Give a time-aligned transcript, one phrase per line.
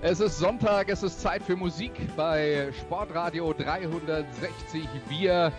[0.00, 4.84] Es ist Sonntag, es ist Zeit für Musik bei Sportradio 360.
[5.08, 5.52] Wir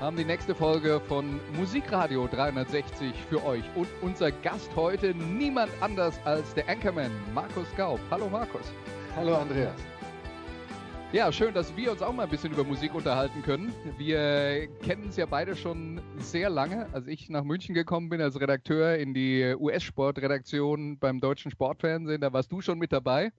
[0.00, 3.62] haben die nächste Folge von Musikradio 360 für euch.
[3.76, 8.00] Und unser Gast heute niemand anders als der Anchorman Markus Gaub.
[8.10, 8.72] Hallo Markus.
[9.14, 9.80] Hallo Andreas.
[11.12, 13.72] Ja, schön, dass wir uns auch mal ein bisschen über Musik unterhalten können.
[13.96, 16.88] Wir kennen es ja beide schon sehr lange.
[16.92, 22.32] Als ich nach München gekommen bin als Redakteur in die US-Sportredaktion beim Deutschen Sportfernsehen, da
[22.32, 23.30] warst du schon mit dabei.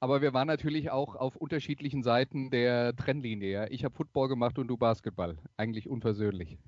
[0.00, 3.50] Aber wir waren natürlich auch auf unterschiedlichen Seiten der Trennlinie.
[3.50, 3.66] Ja.
[3.70, 5.38] Ich habe Football gemacht und du Basketball.
[5.56, 6.58] Eigentlich unversöhnlich.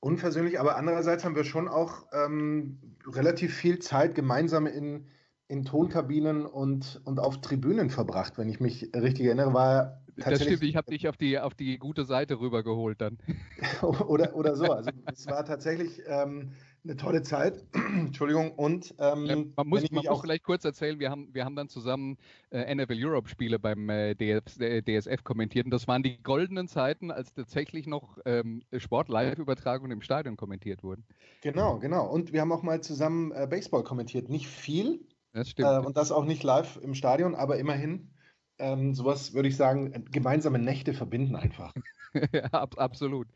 [0.00, 5.08] Unversöhnlich, aber andererseits haben wir schon auch ähm, relativ viel Zeit gemeinsam in,
[5.48, 10.62] in Tonkabinen und, und auf Tribünen verbracht, wenn ich mich richtig erinnere, war das stimmt,
[10.62, 13.18] ich habe dich auf die, auf die gute Seite rübergeholt dann.
[13.82, 14.66] oder, oder so.
[14.66, 16.52] Also es war tatsächlich ähm,
[16.84, 17.64] eine tolle Zeit.
[17.74, 18.52] Entschuldigung.
[18.52, 21.68] Und ähm, ja, man muss, man muss vielleicht kurz erzählen, wir haben, wir haben dann
[21.68, 22.18] zusammen
[22.50, 26.68] äh, NFL Europe Spiele beim äh, DF, äh, DSF kommentiert und das waren die goldenen
[26.68, 31.04] Zeiten, als tatsächlich noch ähm, Sport-Live-Übertragungen im Stadion kommentiert wurden.
[31.40, 32.06] Genau, genau.
[32.06, 34.28] Und wir haben auch mal zusammen äh, Baseball kommentiert.
[34.28, 35.00] Nicht viel.
[35.32, 35.68] Das stimmt.
[35.68, 38.13] Äh, und das auch nicht live im Stadion, aber immerhin.
[38.58, 41.72] Ähm, sowas würde ich sagen, gemeinsame Nächte verbinden einfach.
[42.32, 43.26] ja, ab, absolut.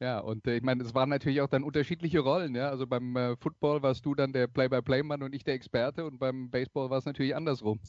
[0.00, 2.54] Ja, und äh, ich meine, es waren natürlich auch dann unterschiedliche Rollen.
[2.54, 2.68] Ja?
[2.68, 6.50] Also beim äh, Football warst du dann der Play-by-Play-Mann und ich der Experte und beim
[6.50, 7.80] Baseball war es natürlich andersrum.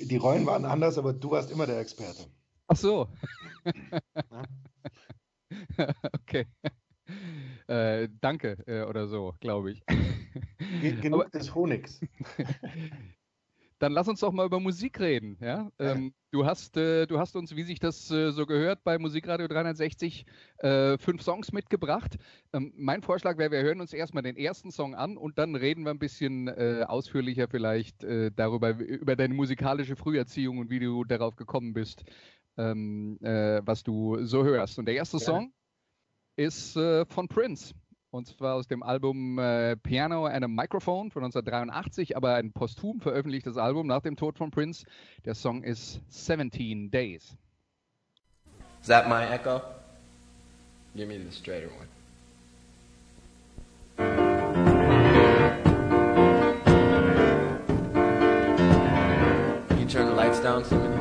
[0.00, 2.26] Die Rollen waren anders, aber du warst immer der Experte.
[2.66, 3.08] Ach so.
[6.12, 6.46] okay.
[7.68, 9.82] Äh, danke äh, oder so, glaube ich.
[11.00, 12.00] Genug aber, des Honigs.
[13.78, 15.38] Dann lass uns doch mal über Musik reden.
[15.40, 15.70] Ja?
[15.78, 19.46] Ähm, du, hast, äh, du hast uns, wie sich das äh, so gehört, bei Musikradio
[19.46, 20.26] 360
[20.58, 22.16] äh, fünf Songs mitgebracht.
[22.52, 25.84] Ähm, mein Vorschlag wäre, wir hören uns erstmal den ersten Song an und dann reden
[25.84, 31.04] wir ein bisschen äh, ausführlicher vielleicht äh, darüber, über deine musikalische Früherziehung und wie du
[31.04, 32.04] darauf gekommen bist,
[32.56, 34.78] ähm, äh, was du so hörst.
[34.78, 35.24] Und der erste ja.
[35.24, 35.52] Song
[36.36, 37.74] ist von Prince.
[38.18, 43.00] Und zwar aus dem Album äh, Piano and a Microphone von 1983, aber ein posthum
[43.00, 44.84] veröffentlichtes Album nach dem Tod von Prince.
[45.24, 47.36] Der Song ist 17 Days.
[48.80, 49.62] Is that my echo?
[50.96, 51.86] Give me the straighter one.
[59.68, 60.97] Can you turn the lights down some?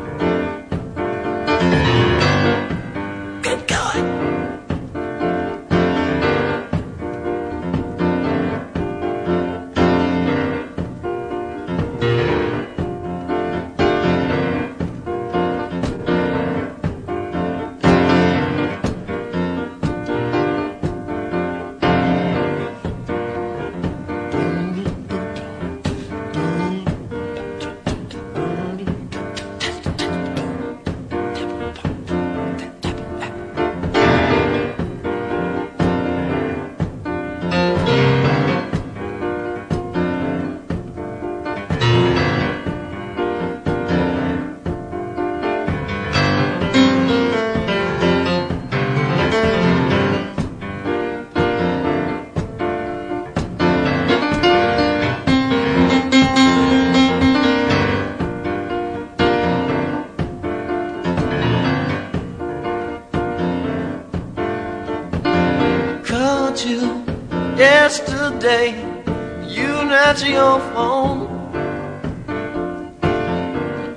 [70.17, 71.27] Answer your phone.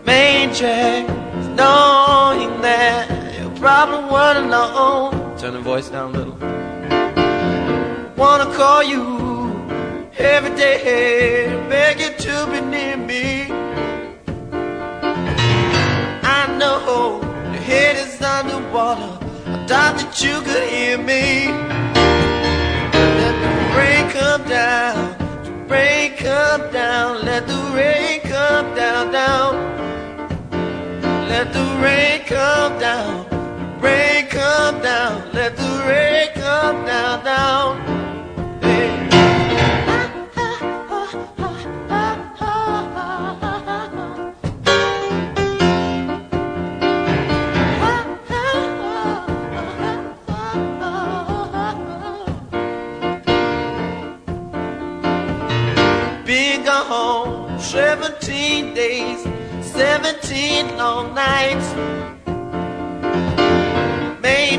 [0.05, 0.53] Main
[1.57, 3.09] knowing that
[3.41, 5.39] you probably weren't alone.
[5.39, 6.37] Turn the voice down a little.
[8.17, 9.20] Wanna call you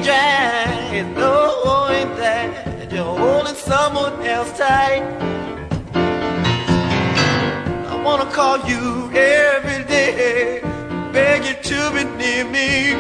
[0.02, 1.14] Knowing
[2.18, 5.04] that you're holding someone else tight.
[7.88, 10.62] I wanna call you every day,
[11.14, 12.96] beg you to be near me.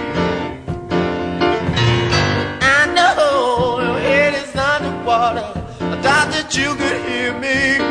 [2.61, 5.51] I know your head is underwater,
[5.81, 7.90] I doubt that you could hear me.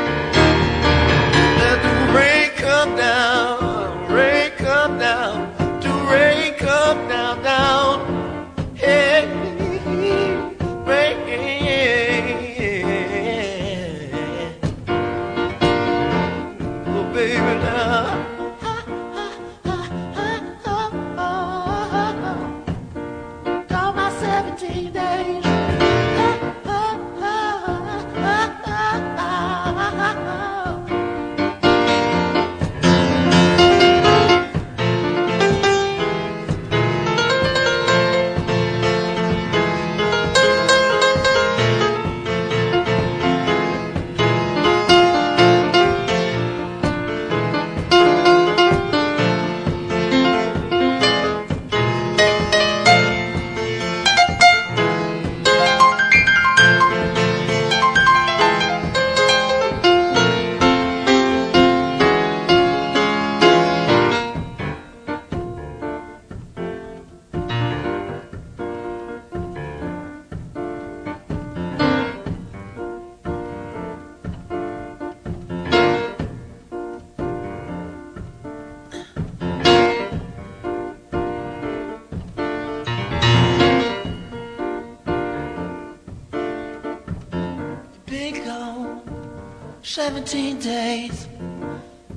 [89.90, 91.26] 17 days,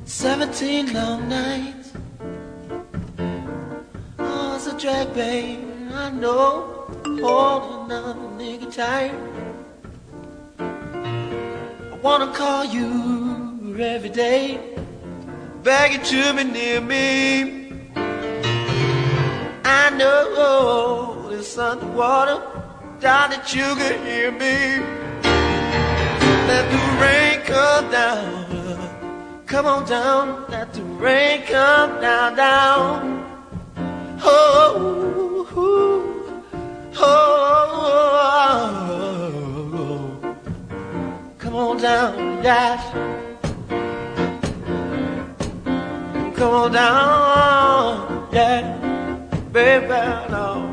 [0.05, 1.91] 17 long nights.
[4.19, 5.57] Oh, it's a drag, babe.
[5.91, 6.85] I know,
[7.19, 9.15] holding another nigga tight.
[10.59, 14.59] I wanna call you every day,
[15.63, 17.73] beg you to be near me.
[19.65, 22.39] I know it's underwater,
[22.99, 24.57] down that you can hear me.
[26.47, 29.43] Let the rain come down.
[29.45, 30.45] Come on down.
[30.49, 33.23] Let the rain come down, down.
[34.25, 36.27] Oh, oh,
[36.97, 37.33] oh,
[41.37, 42.81] Come on down, yes.
[46.35, 48.61] Come on down, yeah,
[49.51, 49.87] baby,
[50.31, 50.69] no.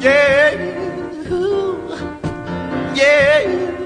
[0.00, 0.87] Yeah,
[2.98, 3.77] yeah.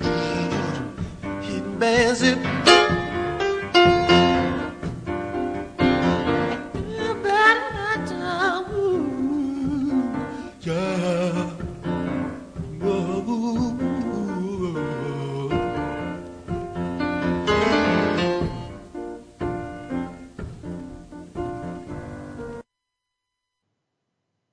[0.00, 2.38] Days, hitting bands it.
[10.64, 11.50] Yeah.
[12.80, 13.72] Whoa.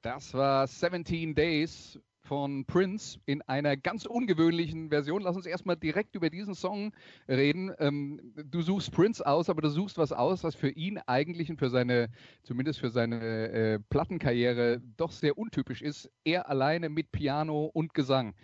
[0.01, 5.23] Das war 17 Days von Prince in einer ganz ungewöhnlichen Version.
[5.23, 6.93] Lass uns erstmal direkt über diesen Song
[7.27, 7.71] reden.
[7.79, 11.57] Ähm, du suchst Prince aus, aber du suchst was aus, was für ihn eigentlich und
[11.57, 12.09] für seine,
[12.43, 16.11] zumindest für seine äh, Plattenkarriere doch sehr untypisch ist.
[16.23, 18.35] Er alleine mit Piano und Gesang.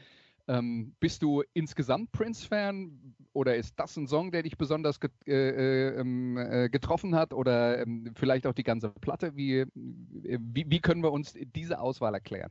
[0.48, 5.34] Ähm, bist du insgesamt Prince-Fan oder ist das ein Song, der dich besonders get äh,
[5.34, 9.36] äh, ähm, äh, getroffen hat oder ähm, vielleicht auch die ganze Platte?
[9.36, 12.50] Wie, äh, wie, wie können wir uns diese Auswahl erklären?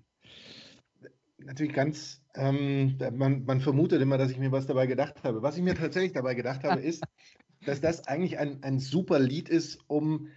[1.38, 5.42] Natürlich ganz, ähm, man, man vermutet immer, dass ich mir was dabei gedacht habe.
[5.42, 7.02] Was ich mir tatsächlich dabei gedacht habe, ist,
[7.66, 10.28] dass das eigentlich ein, ein super Lied ist, um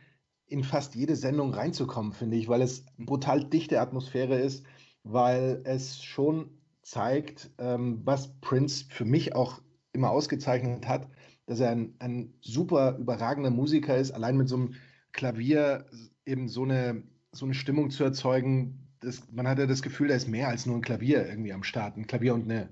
[0.47, 4.65] in fast jede Sendung reinzukommen, finde ich, weil es brutal dichte Atmosphäre ist,
[5.03, 9.61] weil es schon zeigt, ähm, was Prince für mich auch
[9.91, 11.09] immer ausgezeichnet hat,
[11.45, 14.75] dass er ein, ein super überragender Musiker ist, allein mit so einem
[15.11, 15.85] Klavier
[16.25, 20.27] eben so eine, so eine Stimmung zu erzeugen, das, man hatte das Gefühl, da ist
[20.27, 21.97] mehr als nur ein Klavier irgendwie am Start.
[21.97, 22.69] Ein Klavier und, eine,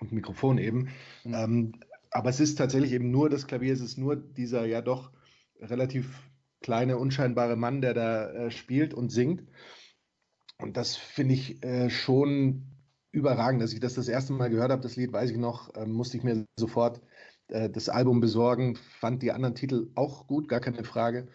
[0.00, 0.88] und ein Mikrofon eben.
[1.24, 1.34] Mhm.
[1.34, 1.72] Ähm,
[2.10, 5.10] aber es ist tatsächlich eben nur das Klavier, es ist nur dieser ja doch
[5.60, 6.22] relativ
[6.60, 9.44] kleine, unscheinbare Mann, der da äh, spielt und singt.
[10.58, 12.64] Und das finde ich äh, schon
[13.12, 13.62] überragend.
[13.62, 16.16] Als ich das das erste Mal gehört habe, das Lied, weiß ich noch, äh, musste
[16.16, 17.00] ich mir sofort
[17.48, 18.76] äh, das Album besorgen.
[18.76, 21.28] Fand die anderen Titel auch gut, gar keine Frage.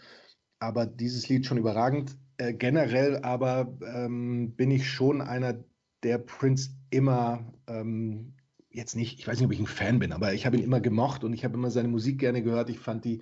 [0.62, 2.16] Aber dieses Lied schon überragend.
[2.38, 5.56] Äh, generell aber ähm, bin ich schon einer,
[6.04, 8.34] der Prince immer ähm,
[8.70, 10.80] jetzt nicht, ich weiß nicht, ob ich ein Fan bin, aber ich habe ihn immer
[10.80, 12.70] gemocht und ich habe immer seine Musik gerne gehört.
[12.70, 13.22] Ich fand die,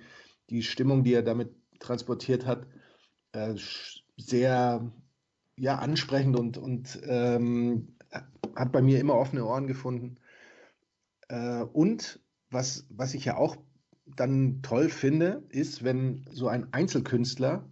[0.50, 2.66] die Stimmung, die er damit transportiert hat,
[3.32, 3.54] äh,
[4.16, 4.92] sehr
[5.56, 7.96] ja, ansprechend und, und ähm,
[8.54, 10.16] hat bei mir immer offene Ohren gefunden.
[11.28, 12.20] Äh, und
[12.50, 13.56] was, was ich ja auch
[14.16, 17.68] dann toll finde, ist, wenn so ein Einzelkünstler,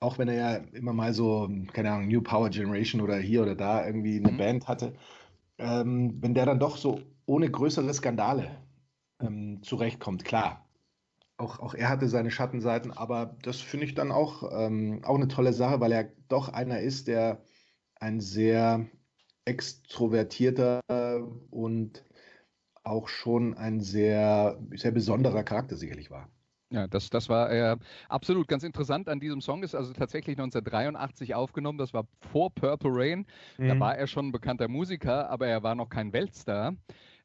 [0.00, 3.54] auch wenn er ja immer mal so, keine Ahnung, New Power Generation oder hier oder
[3.54, 4.36] da irgendwie eine mhm.
[4.38, 4.94] Band hatte,
[5.58, 8.50] ähm, wenn der dann doch so ohne größere Skandale
[9.20, 10.24] ähm, zurechtkommt.
[10.24, 10.66] Klar,
[11.36, 15.28] auch, auch er hatte seine Schattenseiten, aber das finde ich dann auch, ähm, auch eine
[15.28, 17.42] tolle Sache, weil er doch einer ist, der
[17.96, 18.86] ein sehr
[19.44, 20.80] extrovertierter
[21.50, 22.04] und
[22.82, 26.28] auch schon ein sehr, sehr besonderer Charakter sicherlich war.
[26.72, 27.76] Ja, das, das war äh,
[28.08, 29.64] absolut ganz interessant an diesem Song.
[29.64, 31.78] Ist also tatsächlich 1983 aufgenommen.
[31.78, 33.26] Das war vor Purple Rain.
[33.58, 33.68] Mhm.
[33.68, 36.76] Da war er schon ein bekannter Musiker, aber er war noch kein Weltstar.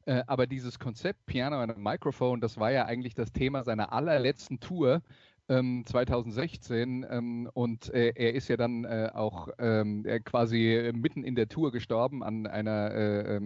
[0.04, 4.60] Äh, aber dieses Konzept Piano und Microphone, das war ja eigentlich das Thema seiner allerletzten
[4.60, 5.02] Tour.
[5.48, 11.36] 2016 ähm, ähm, und äh, er ist ja dann äh, auch ähm, quasi mitten in
[11.36, 13.40] der Tour gestorben an einer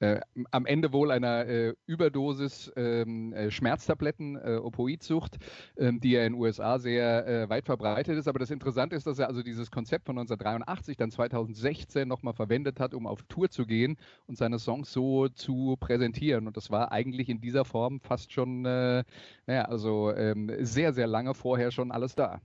[0.00, 5.38] äh, am Ende wohl einer äh, Überdosis ähm, äh, Schmerztabletten, äh, Opoidsucht,
[5.76, 8.28] ähm, die ja in den USA sehr äh, weit verbreitet ist.
[8.28, 12.80] Aber das Interessante ist, dass er also dieses Konzept von 1983 dann 2016 nochmal verwendet
[12.80, 16.46] hat, um auf Tour zu gehen und seine Songs so zu präsentieren.
[16.46, 19.04] Und das war eigentlich in dieser Form fast schon, äh,
[19.46, 22.40] naja, also ähm, sehr, sehr lange vorher schon alles da.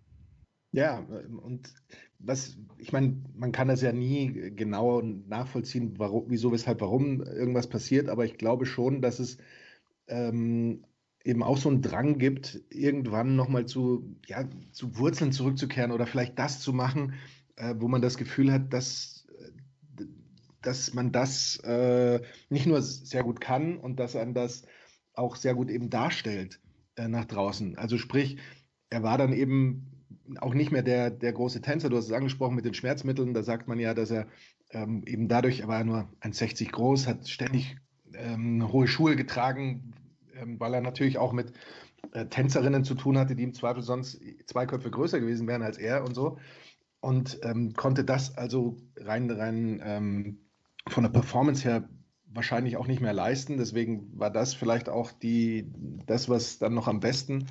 [0.73, 0.97] Ja,
[1.43, 1.71] und
[2.17, 7.67] was, ich meine, man kann das ja nie genau nachvollziehen, warum, wieso, weshalb, warum irgendwas
[7.67, 9.37] passiert, aber ich glaube schon, dass es
[10.07, 10.83] ähm,
[11.23, 16.39] eben auch so einen Drang gibt, irgendwann nochmal zu, ja, zu Wurzeln zurückzukehren oder vielleicht
[16.39, 17.13] das zu machen,
[17.55, 19.27] äh, wo man das Gefühl hat, dass,
[20.61, 24.63] dass man das äh, nicht nur sehr gut kann und dass man das
[25.13, 26.61] auch sehr gut eben darstellt
[26.95, 27.77] äh, nach draußen.
[27.77, 28.37] Also sprich,
[28.89, 29.92] er war dann eben
[30.39, 31.89] auch nicht mehr der, der große Tänzer.
[31.89, 33.33] Du hast es angesprochen mit den Schmerzmitteln.
[33.33, 34.27] Da sagt man ja, dass er
[34.71, 37.77] ähm, eben dadurch, er war nur 1,60 groß, hat ständig
[38.13, 39.93] ähm, hohe Schuhe getragen,
[40.35, 41.53] ähm, weil er natürlich auch mit
[42.13, 45.77] äh, Tänzerinnen zu tun hatte, die im Zweifel sonst zwei Köpfe größer gewesen wären als
[45.77, 46.37] er und so.
[46.99, 50.37] Und ähm, konnte das also rein, rein ähm,
[50.87, 51.89] von der Performance her
[52.27, 53.57] wahrscheinlich auch nicht mehr leisten.
[53.57, 55.71] Deswegen war das vielleicht auch die,
[56.05, 57.47] das, was dann noch am besten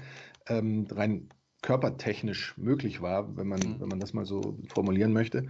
[0.48, 1.28] ähm, rein
[1.62, 3.80] körpertechnisch möglich war, wenn man, mhm.
[3.80, 5.48] wenn man das mal so formulieren möchte.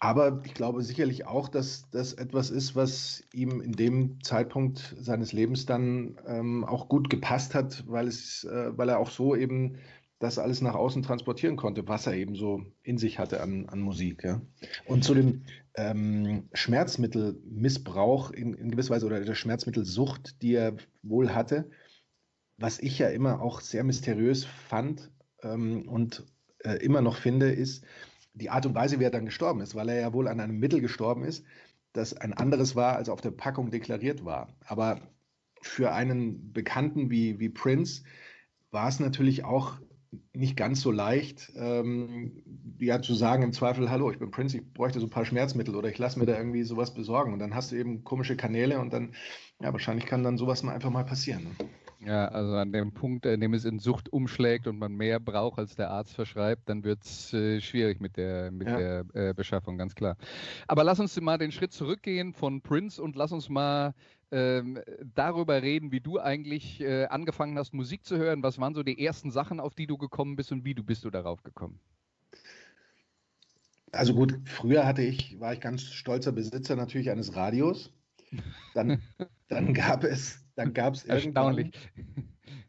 [0.00, 5.32] Aber ich glaube sicherlich auch, dass das etwas ist, was ihm in dem Zeitpunkt seines
[5.32, 9.78] Lebens dann ähm, auch gut gepasst hat, weil, es, äh, weil er auch so eben
[10.20, 13.80] das alles nach außen transportieren konnte, was er eben so in sich hatte an, an
[13.80, 14.24] Musik.
[14.24, 14.40] Ja.
[14.86, 15.42] Und zu dem
[15.76, 21.70] ähm, Schmerzmittelmissbrauch in, in gewisser Weise oder der Schmerzmittelsucht, die er wohl hatte,
[22.56, 25.10] was ich ja immer auch sehr mysteriös fand,
[25.42, 26.24] ähm, und
[26.64, 27.84] äh, immer noch finde, ist
[28.34, 30.58] die Art und Weise, wie er dann gestorben ist, weil er ja wohl an einem
[30.58, 31.44] Mittel gestorben ist,
[31.92, 34.48] das ein anderes war, als auf der Packung deklariert war.
[34.64, 35.00] Aber
[35.60, 38.02] für einen Bekannten wie, wie Prince
[38.70, 39.78] war es natürlich auch
[40.32, 42.42] nicht ganz so leicht, ähm,
[42.78, 45.74] ja zu sagen im Zweifel, hallo, ich bin Prince, ich bräuchte so ein paar Schmerzmittel
[45.74, 47.32] oder ich lasse mir da irgendwie sowas besorgen.
[47.32, 49.14] Und dann hast du eben komische Kanäle und dann,
[49.60, 51.44] ja, wahrscheinlich kann dann sowas mal einfach mal passieren.
[51.44, 51.50] Ne?
[52.00, 55.58] Ja, also an dem Punkt, in dem es in Sucht umschlägt und man mehr braucht,
[55.58, 58.76] als der Arzt verschreibt, dann wird es äh, schwierig mit der, mit ja.
[58.76, 60.16] der äh, Beschaffung, ganz klar.
[60.68, 63.94] Aber lass uns mal den Schritt zurückgehen von Prince und lass uns mal
[64.30, 64.78] ähm,
[65.14, 68.44] darüber reden, wie du eigentlich äh, angefangen hast, Musik zu hören.
[68.44, 71.04] Was waren so die ersten Sachen, auf die du gekommen bist und wie du bist
[71.04, 71.80] du darauf gekommen?
[73.90, 77.92] Also gut, früher hatte ich, war ich ganz stolzer Besitzer natürlich eines Radios.
[78.74, 79.02] Dann,
[79.48, 81.70] dann gab es dann gab es Erstaunlich.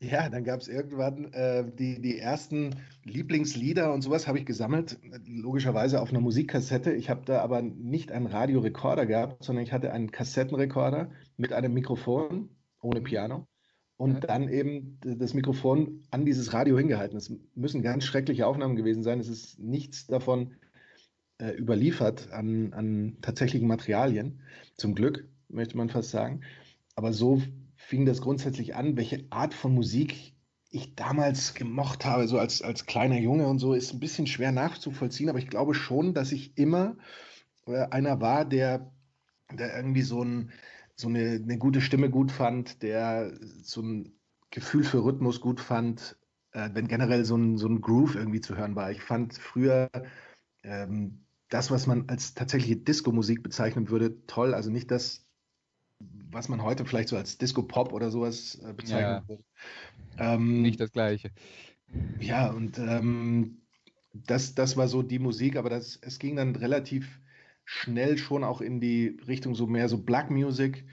[0.01, 4.97] Ja, dann gab es irgendwann äh, die, die ersten Lieblingslieder und sowas habe ich gesammelt,
[5.25, 6.93] logischerweise auf einer Musikkassette.
[6.93, 11.73] Ich habe da aber nicht einen Radiorekorder gehabt, sondern ich hatte einen Kassettenrekorder mit einem
[11.73, 12.49] Mikrofon
[12.81, 13.03] ohne mhm.
[13.03, 13.47] Piano
[13.97, 14.19] und ja.
[14.21, 17.17] dann eben das Mikrofon an dieses Radio hingehalten.
[17.17, 19.19] Es müssen ganz schreckliche Aufnahmen gewesen sein.
[19.19, 20.53] Es ist nichts davon
[21.39, 24.39] äh, überliefert an, an tatsächlichen Materialien.
[24.77, 26.41] Zum Glück, möchte man fast sagen.
[26.95, 27.41] Aber so
[27.89, 30.33] fing das grundsätzlich an, welche Art von Musik
[30.69, 34.51] ich damals gemocht habe, so als, als kleiner Junge und so, ist ein bisschen schwer
[34.51, 36.97] nachzuvollziehen, aber ich glaube schon, dass ich immer
[37.65, 38.91] äh, einer war, der,
[39.51, 40.51] der irgendwie so, ein,
[40.95, 44.13] so eine, eine gute Stimme gut fand, der so ein
[44.51, 46.15] Gefühl für Rhythmus gut fand,
[46.51, 48.91] äh, wenn generell so ein, so ein Groove irgendwie zu hören war.
[48.91, 49.89] Ich fand früher
[50.61, 54.53] ähm, das, was man als tatsächliche Disco-Musik bezeichnen würde, toll.
[54.53, 55.25] Also nicht das,
[55.99, 59.23] was man heute vielleicht so als Disco-Pop oder sowas äh, bezeichnen Ja.
[59.27, 59.43] würde.
[60.17, 61.31] Ähm, Nicht das Gleiche.
[62.19, 63.61] ja, und ähm,
[64.13, 67.19] das, das war so die Musik, aber das, es ging dann relativ
[67.65, 70.85] schnell schon auch in die Richtung so mehr so Black Music,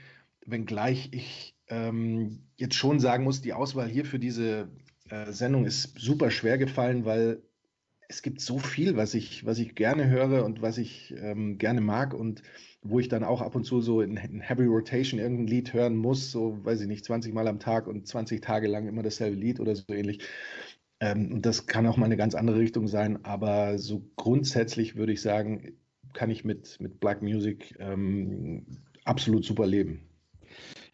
[0.45, 4.69] wenngleich ich ähm, jetzt schon sagen muss, die Auswahl hier für diese
[5.09, 7.43] äh, Sendung ist super schwer gefallen, weil
[8.09, 11.81] es gibt so viel, was ich, was ich gerne höre und was ich ähm, gerne
[11.81, 12.41] mag und
[12.81, 15.97] wo ich dann auch ab und zu so in, in Heavy Rotation irgendein Lied hören
[15.97, 19.35] muss, so weiß ich nicht, 20 Mal am Tag und 20 Tage lang immer dasselbe
[19.35, 20.19] Lied oder so ähnlich.
[20.99, 25.13] Ähm, und das kann auch mal eine ganz andere Richtung sein, aber so grundsätzlich würde
[25.13, 25.73] ich sagen,
[26.13, 28.65] kann ich mit, mit Black Music ähm,
[29.03, 30.01] absolut super leben.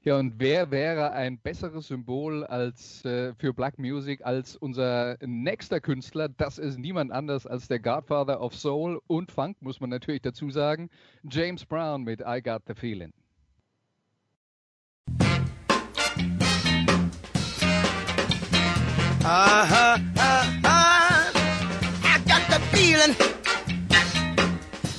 [0.06, 5.80] Ja, und wer wäre ein besseres Symbol als äh, für Black Music als unser nächster
[5.80, 6.28] Künstler?
[6.28, 10.50] Das ist niemand anders als der Godfather of Soul und Funk, muss man natürlich dazu
[10.50, 10.90] sagen.
[11.32, 13.14] James Brown mit I Got the Feeling.
[19.26, 21.32] Uh-huh, uh-huh.
[22.04, 23.16] I got the feeling.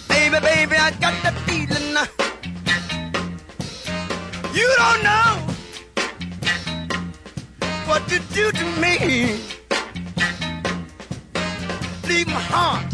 [0.08, 2.23] Baby, baby, I got the feeling.
[4.54, 5.40] You don't know
[7.86, 9.40] what you do to me.
[12.08, 12.86] Leave my heart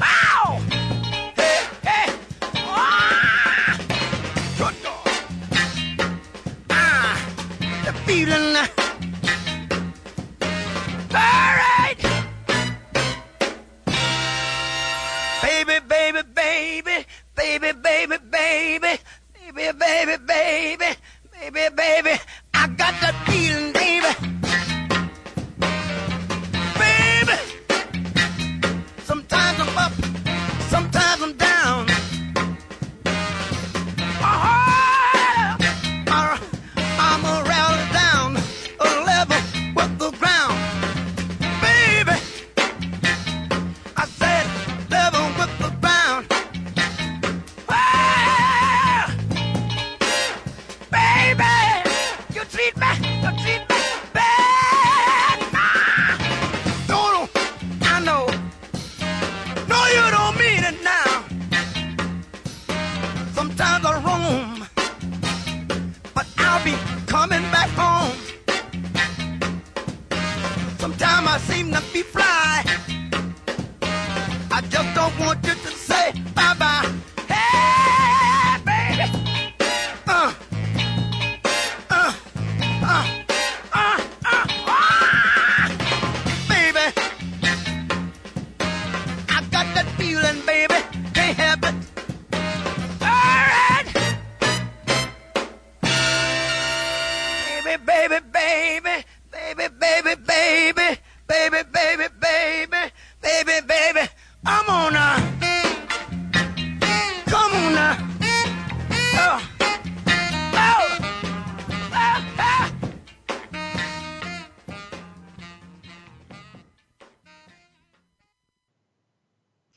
[0.02, 0.60] Ow!
[1.36, 2.08] Hey,
[2.56, 3.20] ah!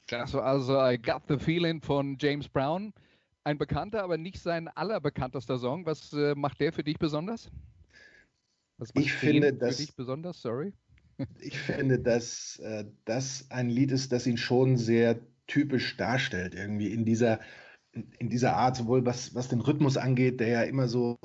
[0.08, 2.94] Das war also I Got the Feeling von James Brown.
[3.46, 5.86] Ein bekannter, aber nicht sein allerbekanntester Song.
[5.86, 7.50] Was äh, macht der für dich besonders?
[8.78, 10.42] Was macht Ich finde, für dass- dich besonders?
[10.42, 10.74] Sorry.
[11.40, 16.92] Ich finde, dass äh, das ein Lied ist, das ihn schon sehr typisch darstellt, irgendwie
[16.92, 17.40] in dieser,
[18.18, 21.18] in dieser Art, sowohl was, was den Rhythmus angeht, der ja immer so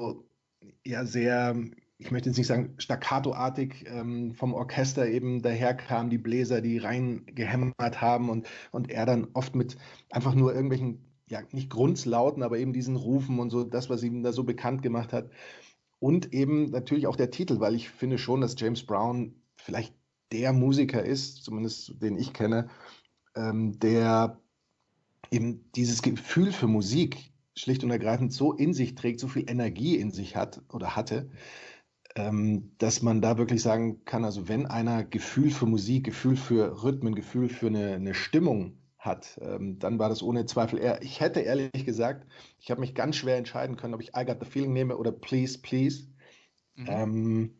[0.85, 1.57] ja sehr,
[1.99, 8.01] ich möchte jetzt nicht sagen staccatoartig ähm, vom Orchester eben daherkam, die Bläser, die reingehämmert
[8.01, 9.77] haben und, und er dann oft mit
[10.11, 14.23] einfach nur irgendwelchen, ja, nicht Grundslauten, aber eben diesen Rufen und so, das, was ihm
[14.23, 15.31] da so bekannt gemacht hat.
[15.99, 19.93] Und eben natürlich auch der Titel, weil ich finde schon, dass James Brown vielleicht
[20.31, 22.69] der Musiker ist, zumindest den ich kenne,
[23.35, 24.41] ähm, der
[25.33, 29.97] eben dieses Gefühl für Musik schlicht und ergreifend so in sich trägt, so viel Energie
[29.97, 31.29] in sich hat oder hatte,
[32.79, 37.15] dass man da wirklich sagen kann, also wenn einer Gefühl für Musik, Gefühl für Rhythmen,
[37.15, 41.03] Gefühl für eine, eine Stimmung hat, ähm, dann war das ohne Zweifel er.
[41.03, 42.27] Ich hätte ehrlich gesagt,
[42.59, 45.13] ich habe mich ganz schwer entscheiden können, ob ich I Got the Feeling nehme oder
[45.13, 46.09] Please, Please,
[46.75, 46.87] mhm.
[46.89, 47.55] ähm,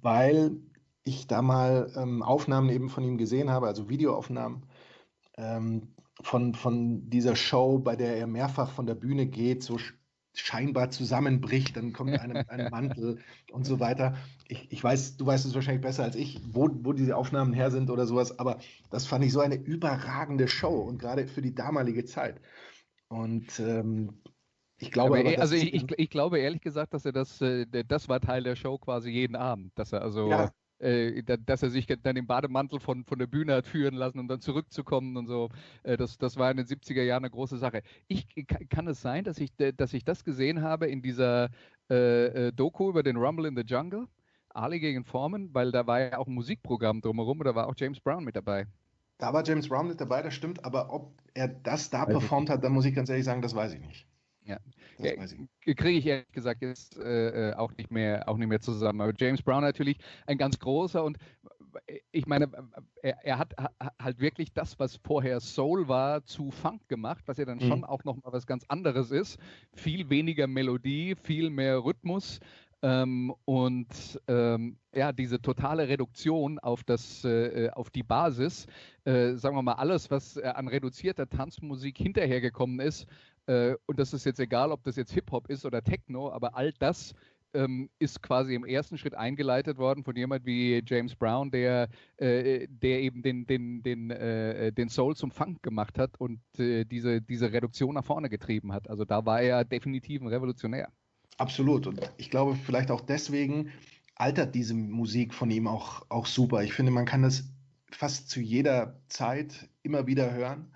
[0.00, 0.56] weil
[1.02, 4.66] ich da mal ähm, Aufnahmen eben von ihm gesehen habe, also Videoaufnahmen
[5.36, 9.78] ähm, von, von dieser Show, bei der er mehrfach von der Bühne geht, so
[10.32, 13.18] scheinbar zusammenbricht, dann kommt einer mit einem Mantel
[13.52, 14.16] und so weiter.
[14.48, 17.70] Ich, ich weiß, du weißt es wahrscheinlich besser als ich, wo, wo diese Aufnahmen her
[17.70, 18.58] sind oder sowas, aber
[18.90, 22.40] das fand ich so eine überragende Show und gerade für die damalige Zeit.
[23.08, 24.22] Und ähm,
[24.78, 27.66] ich glaube, aber, aber also ich, ich, ich, glaube ehrlich gesagt, dass er das, äh,
[27.86, 31.70] das war Teil der Show quasi jeden Abend, dass er also ja äh, dass er
[31.70, 35.26] sich dann im Bademantel von, von der Bühne hat führen lassen, um dann zurückzukommen und
[35.26, 35.48] so.
[35.82, 37.82] Äh, das, das war in den 70er Jahren eine große Sache.
[38.08, 38.26] Ich,
[38.68, 41.50] kann es sein, dass ich, dass ich das gesehen habe in dieser
[41.90, 44.06] äh, äh, Doku über den Rumble in the Jungle?
[44.52, 47.74] Ali gegen Foreman, weil da war ja auch ein Musikprogramm drumherum und da war auch
[47.76, 48.66] James Brown mit dabei.
[49.18, 52.64] Da war James Brown mit dabei, das stimmt, aber ob er das da performt hat,
[52.64, 54.06] da muss ich ganz ehrlich sagen, das weiß ich nicht.
[54.50, 54.58] Ja,
[54.98, 59.00] ja kriege ich ehrlich gesagt jetzt äh, äh, auch nicht mehr auch nicht mehr zusammen.
[59.00, 61.18] Aber James Brown natürlich ein ganz großer und
[61.86, 62.50] äh, ich meine,
[63.02, 63.54] er, er hat
[64.00, 67.68] halt wirklich das, was vorher Soul war, zu Funk gemacht, was ja dann mhm.
[67.68, 69.38] schon auch noch mal was ganz anderes ist.
[69.72, 72.40] Viel weniger Melodie, viel mehr Rhythmus.
[72.82, 78.66] Ähm, und ähm, ja, diese totale Reduktion auf, das, äh, äh auf die Basis,
[79.04, 83.06] äh, sagen wir mal, alles, was äh, an reduzierter Tanzmusik hinterhergekommen ist,
[83.50, 86.72] äh, und das ist jetzt egal, ob das jetzt Hip-Hop ist oder Techno, aber all
[86.78, 87.14] das
[87.52, 92.68] ähm, ist quasi im ersten Schritt eingeleitet worden von jemand wie James Brown, der, äh,
[92.68, 97.20] der eben den, den, den, äh, den Soul zum Funk gemacht hat und äh, diese,
[97.20, 98.88] diese Reduktion nach vorne getrieben hat.
[98.88, 100.88] Also da war er definitiv ein Revolutionär.
[101.38, 101.88] Absolut.
[101.88, 103.70] Und ich glaube, vielleicht auch deswegen
[104.14, 106.62] altert diese Musik von ihm auch, auch super.
[106.62, 107.50] Ich finde, man kann das
[107.90, 110.69] fast zu jeder Zeit immer wieder hören.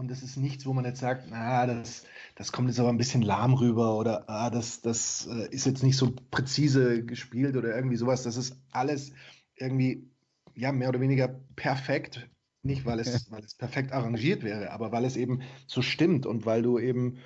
[0.00, 2.96] Und es ist nichts, wo man jetzt sagt, na, das, das kommt jetzt aber ein
[2.96, 7.76] bisschen lahm rüber oder ah, das, das äh, ist jetzt nicht so präzise gespielt oder
[7.76, 8.22] irgendwie sowas.
[8.22, 9.12] Das ist alles
[9.56, 10.08] irgendwie,
[10.54, 12.30] ja, mehr oder weniger perfekt.
[12.62, 16.46] Nicht, weil es, weil es perfekt arrangiert wäre, aber weil es eben so stimmt und
[16.46, 17.18] weil du eben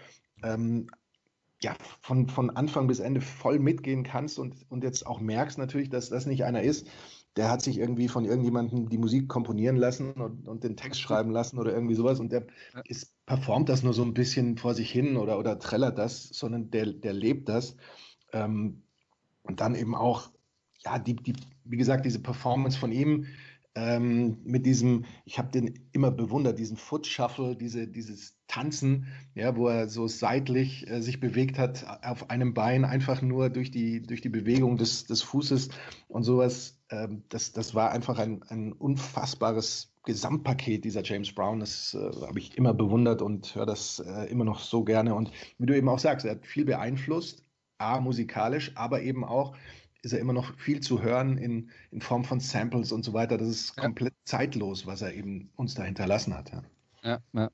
[0.42, 0.90] ähm,
[1.62, 5.90] ja, von, von Anfang bis Ende voll mitgehen kannst und, und jetzt auch merkst natürlich,
[5.90, 6.88] dass das nicht einer ist,
[7.36, 11.30] der hat sich irgendwie von irgendjemandem die Musik komponieren lassen und, und den Text schreiben
[11.30, 12.46] lassen oder irgendwie sowas und der
[12.86, 16.70] ist, performt das nur so ein bisschen vor sich hin oder, oder trällert das, sondern
[16.70, 17.76] der, der lebt das.
[18.32, 18.82] Ähm,
[19.42, 20.30] und dann eben auch,
[20.84, 23.26] ja, die, die, wie gesagt, diese Performance von ihm
[23.74, 29.56] ähm, mit diesem, ich habe den immer bewundert, diesen Foot Shuffle, diese, dieses Tanzen, ja,
[29.56, 34.02] wo er so seitlich äh, sich bewegt hat auf einem Bein, einfach nur durch die,
[34.02, 35.70] durch die Bewegung des, des Fußes
[36.08, 36.78] und sowas.
[36.90, 41.58] Ähm, das, das war einfach ein, ein unfassbares Gesamtpaket dieser James Brown.
[41.58, 45.14] Das äh, habe ich immer bewundert und höre das äh, immer noch so gerne.
[45.14, 47.42] Und wie du eben auch sagst, er hat viel beeinflusst,
[47.78, 49.56] A, musikalisch, aber eben auch
[50.04, 53.38] ist er immer noch viel zu hören in, in Form von Samples und so weiter.
[53.38, 56.52] Das ist komplett zeitlos, was er eben uns da hinterlassen hat.
[56.52, 56.62] Ja.
[57.04, 57.50] Ja, ja.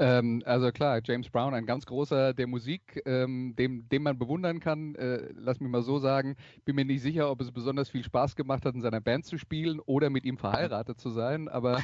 [0.00, 4.58] Ähm, also klar, James Brown, ein ganz großer der Musik, ähm, dem, dem man bewundern
[4.58, 4.96] kann.
[4.96, 8.34] Äh, lass mich mal so sagen, bin mir nicht sicher, ob es besonders viel Spaß
[8.34, 11.80] gemacht hat, in seiner Band zu spielen oder mit ihm verheiratet zu sein, aber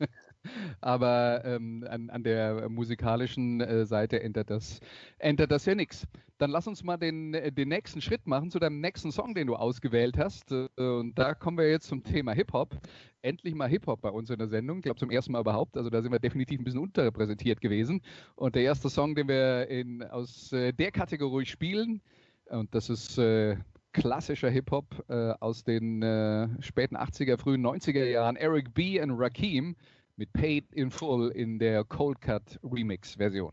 [0.80, 4.80] Aber ähm, an, an, der musikalischen äh, Seite ändert das,
[5.18, 6.06] ändert das ja nichts.
[6.38, 9.46] Dann lass uns mal den, äh, den nächsten Schritt machen zu deinem nächsten Song, den
[9.46, 10.50] du ausgewählt hast.
[10.50, 12.76] Äh, und da kommen wir jetzt zum Thema Hip-Hop.
[13.22, 14.78] Endlich mal Hip-Hop bei uns in der Sendung.
[14.78, 15.76] Ich glaube zum ersten Mal überhaupt.
[15.76, 18.02] Also da sind wir definitiv ein bisschen unterrepräsentiert gewesen.
[18.34, 22.02] Und der erste Song, den wir in, aus äh, der Kategorie spielen,
[22.46, 23.56] und das ist äh,
[23.92, 28.36] klassischer Hip-Hop äh, aus den äh, späten 80er, frühen 90er Jahren.
[28.36, 29.00] Eric B.
[29.00, 29.76] und Rakim
[30.16, 33.52] mit Paid in Full in der Cold Cut Remix Version.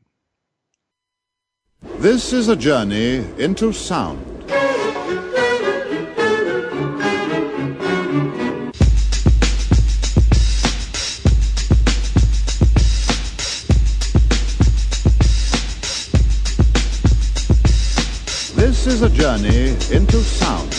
[2.00, 4.20] This is a journey into sound.
[18.56, 20.79] This is a journey into sound.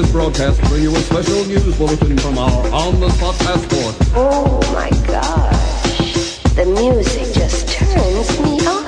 [0.00, 3.94] this broadcast to bring you a special news bulletin from our on-the-spot passport.
[4.14, 6.38] Oh my gosh.
[6.54, 8.80] The music just turns me on.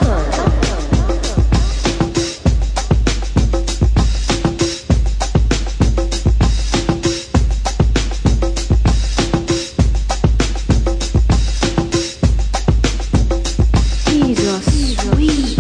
[14.09, 15.59] He's sweet.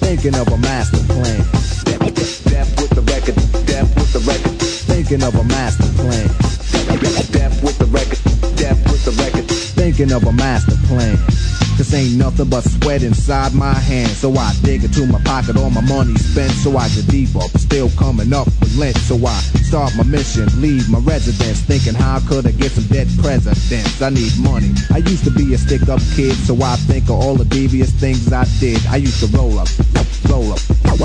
[0.00, 1.47] Thinking of a master plan.
[5.08, 6.28] Thinking of a master plan.
[7.32, 8.20] Death with the record,
[8.56, 9.48] death with the record.
[9.48, 11.16] Thinking of a master plan.
[11.78, 14.10] This ain't nothing but sweat inside my hand.
[14.10, 16.52] So I dig into my pocket, all my money spent.
[16.52, 18.98] So I get deeper, but still coming up with lint.
[18.98, 21.62] So I start my mission, leave my residence.
[21.62, 24.02] Thinking how could I get some dead presidents?
[24.02, 24.74] I need money.
[24.92, 27.92] I used to be a stick up kid, so I think of all the devious
[27.92, 28.84] things I did.
[28.92, 29.68] I used to roll up,
[30.28, 31.00] roll up, roll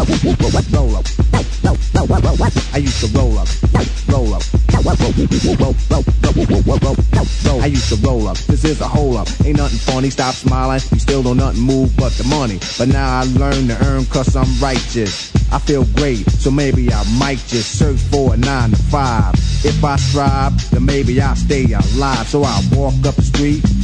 [1.00, 1.08] up.
[2.74, 3.48] I used to roll up,
[4.14, 4.44] roll up.
[7.62, 8.38] I used to roll up.
[8.38, 9.28] This is a hole up.
[9.44, 10.10] Ain't nothing funny.
[10.12, 10.82] Stop smiling.
[10.92, 12.60] You still don't nothing move but the money.
[12.78, 15.34] But now I learn to earn cause I'm righteous.
[15.52, 19.36] I feel great, so maybe I might just search for a nine to five.
[19.64, 22.28] If I strive, then maybe I'll stay alive.
[22.28, 23.64] So I walk up the street,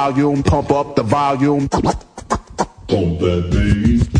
[0.00, 1.68] Volume, pump up the volume.
[1.68, 4.19] Pump that bass.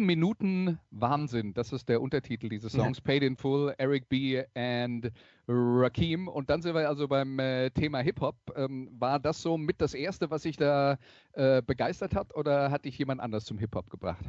[0.00, 3.02] Sieben Minuten Wahnsinn, das ist der Untertitel dieses Songs.
[3.02, 4.42] Paid in Full, Eric B.
[4.54, 5.12] and
[5.46, 6.26] Rakim.
[6.26, 8.34] Und dann sind wir also beim äh, Thema Hip-Hop.
[8.56, 10.96] Ähm, war das so mit das Erste, was sich da
[11.34, 14.24] äh, begeistert hat oder hat dich jemand anders zum Hip-Hop gebracht?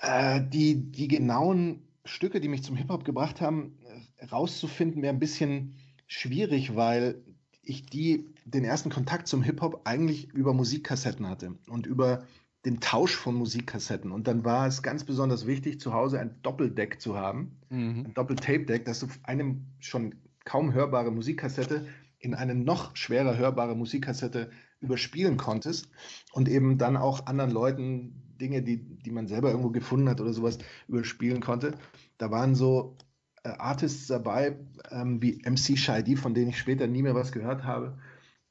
[0.00, 3.76] Äh, die, die genauen Stücke, die mich zum Hip-Hop gebracht haben,
[4.16, 5.74] äh, rauszufinden, wäre ein bisschen
[6.06, 7.22] schwierig, weil
[7.62, 12.24] ich die, den ersten Kontakt zum Hip-Hop eigentlich über Musikkassetten hatte und über
[12.64, 14.10] den Tausch von Musikkassetten.
[14.10, 18.06] Und dann war es ganz besonders wichtig, zu Hause ein Doppeldeck zu haben, mhm.
[18.06, 21.86] ein Doppeltape-Deck, dass du eine schon kaum hörbare Musikkassette
[22.18, 25.88] in eine noch schwerer hörbare Musikkassette überspielen konntest
[26.32, 30.32] und eben dann auch anderen Leuten Dinge, die, die man selber irgendwo gefunden hat oder
[30.32, 31.74] sowas, überspielen konnte.
[32.18, 32.96] Da waren so
[33.42, 34.56] äh, Artists dabei,
[34.90, 37.98] ähm, wie MC Shady, von denen ich später nie mehr was gehört habe.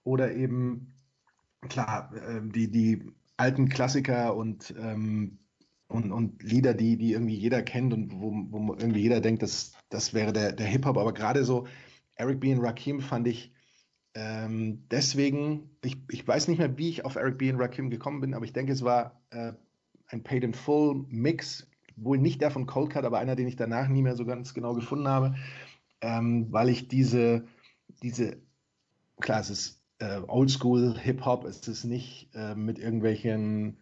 [0.04, 0.94] Oder eben,
[1.70, 5.40] klar, äh, die, die alten Klassiker und, ähm,
[5.88, 9.74] und, und Lieder, die, die irgendwie jeder kennt und wo, wo irgendwie jeder denkt, das,
[9.90, 10.98] das wäre der, der Hip-Hop.
[10.98, 11.68] Aber gerade so
[12.16, 12.54] Eric B.
[12.54, 13.54] und Rakim fand ich
[14.20, 17.52] ähm, deswegen, ich, ich weiß nicht mehr, wie ich auf Eric B.
[17.52, 19.54] und Rakim gekommen bin, aber ich denke, es war äh,
[20.08, 23.58] ein Paid in Full Mix, wohl nicht der von Cold Cut, aber einer, den ich
[23.58, 25.36] danach nie mehr so ganz genau gefunden habe,
[26.02, 27.46] ähm, weil ich diese,
[28.02, 28.42] diese,
[29.20, 33.78] klar, es ist äh, Oldschool Hip-Hop, es ist nicht äh, mit irgendwelchen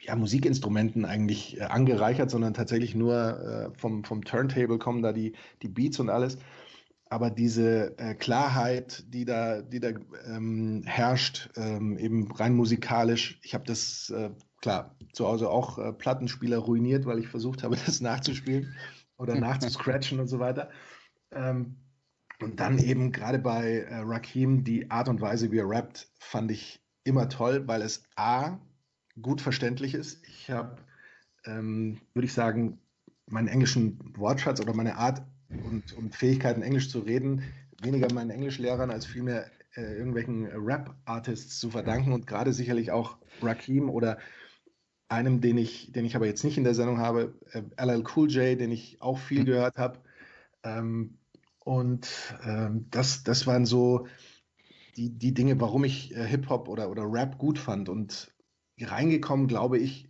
[0.00, 5.34] ja, Musikinstrumenten eigentlich äh, angereichert, sondern tatsächlich nur äh, vom, vom Turntable kommen da die,
[5.62, 6.38] die Beats und alles.
[7.08, 9.90] Aber diese äh, Klarheit, die da, die da
[10.26, 16.58] ähm, herrscht, ähm, eben rein musikalisch, ich habe das äh, klar zu Hause auch Plattenspieler
[16.58, 18.74] ruiniert, weil ich versucht habe, das nachzuspielen
[19.16, 20.70] oder nachzuscratchen und so weiter.
[21.30, 21.76] Ähm,
[22.44, 26.50] und dann eben gerade bei äh, Rakim die Art und Weise, wie er rappt, fand
[26.50, 28.58] ich immer toll, weil es A,
[29.20, 30.22] gut verständlich ist.
[30.28, 30.76] Ich habe,
[31.46, 32.78] ähm, würde ich sagen,
[33.26, 37.42] meinen englischen Wortschatz oder meine Art und, und Fähigkeiten, Englisch zu reden,
[37.80, 43.88] weniger meinen Englischlehrern als vielmehr äh, irgendwelchen Rap-Artists zu verdanken und gerade sicherlich auch Rakim
[43.88, 44.18] oder
[45.08, 48.30] einem, den ich, den ich aber jetzt nicht in der Sendung habe, äh, LL Cool
[48.30, 49.46] J, den ich auch viel mhm.
[49.46, 50.00] gehört habe.
[50.62, 51.18] Ähm,
[51.64, 52.08] und
[52.44, 54.06] ähm, das, das waren so
[54.96, 57.88] die, die Dinge, warum ich äh, Hip-Hop oder, oder Rap gut fand.
[57.88, 58.32] Und
[58.78, 60.08] reingekommen, glaube ich,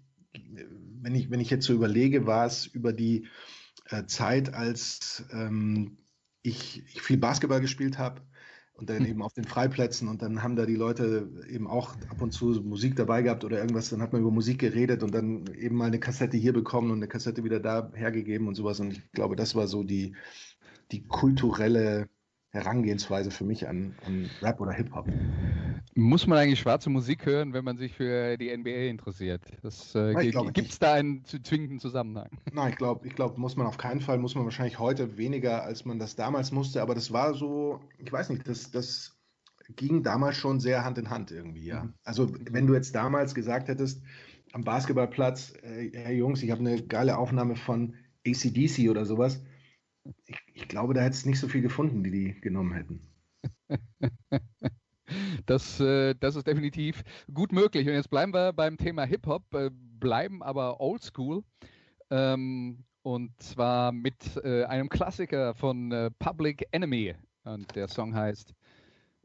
[1.00, 3.28] wenn ich, wenn ich jetzt so überlege, war es über die
[3.88, 5.98] äh, Zeit, als ähm,
[6.42, 8.22] ich, ich viel Basketball gespielt habe
[8.72, 9.06] und dann hm.
[9.06, 12.46] eben auf den Freiplätzen und dann haben da die Leute eben auch ab und zu
[12.64, 15.86] Musik dabei gehabt oder irgendwas, dann hat man über Musik geredet und dann eben mal
[15.86, 19.36] eine Kassette hier bekommen und eine Kassette wieder da hergegeben und sowas und ich glaube,
[19.36, 20.16] das war so die,
[20.92, 22.08] die kulturelle
[22.50, 25.08] Herangehensweise für mich an, an Rap oder Hip-Hop.
[25.96, 29.42] Muss man eigentlich schwarze Musik hören, wenn man sich für die NBA interessiert?
[29.94, 30.14] äh,
[30.52, 32.30] Gibt es da einen zwingenden Zusammenhang?
[32.52, 35.64] Nein, ich glaube, ich glaub, muss man auf keinen Fall, muss man wahrscheinlich heute weniger,
[35.64, 39.16] als man das damals musste, aber das war so, ich weiß nicht, das, das
[39.76, 41.84] ging damals schon sehr Hand in Hand irgendwie, ja.
[41.84, 41.94] Mhm.
[42.04, 44.02] Also wenn du jetzt damals gesagt hättest,
[44.52, 47.94] am Basketballplatz, äh, hey Jungs, ich habe eine geile Aufnahme von
[48.26, 49.42] ACDC oder sowas,
[50.26, 53.00] ich, ich glaube, da hätte es nicht so viel gefunden, die die genommen hätten.
[55.46, 57.02] Das, äh, das ist definitiv
[57.32, 57.86] gut möglich.
[57.86, 61.42] Und jetzt bleiben wir beim Thema Hip-Hop, äh, bleiben aber oldschool.
[62.10, 67.14] Ähm, und zwar mit äh, einem Klassiker von Public Enemy.
[67.44, 68.54] Und der Song heißt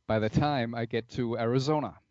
[0.05, 2.01] By the Time I Get to Arizona.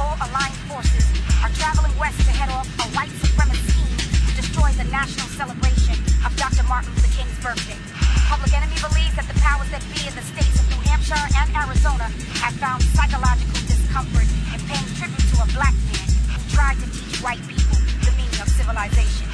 [0.00, 1.06] All aligned forces
[1.42, 3.94] are traveling west to head off a white supremacist scheme
[4.26, 5.94] to destroy the national celebration
[6.26, 6.66] of Dr.
[6.66, 7.78] Martin Luther King's birthday.
[8.26, 11.46] Public Enemy believes that the powers that be in the states of New Hampshire and
[11.54, 12.10] Arizona
[12.42, 17.22] have found psychological discomfort in paying tribute to a black man who tried to teach
[17.22, 19.28] white people the meaning of civilization.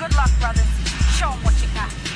[0.00, 0.68] Good luck, brothers.
[1.20, 2.07] Show them what you got.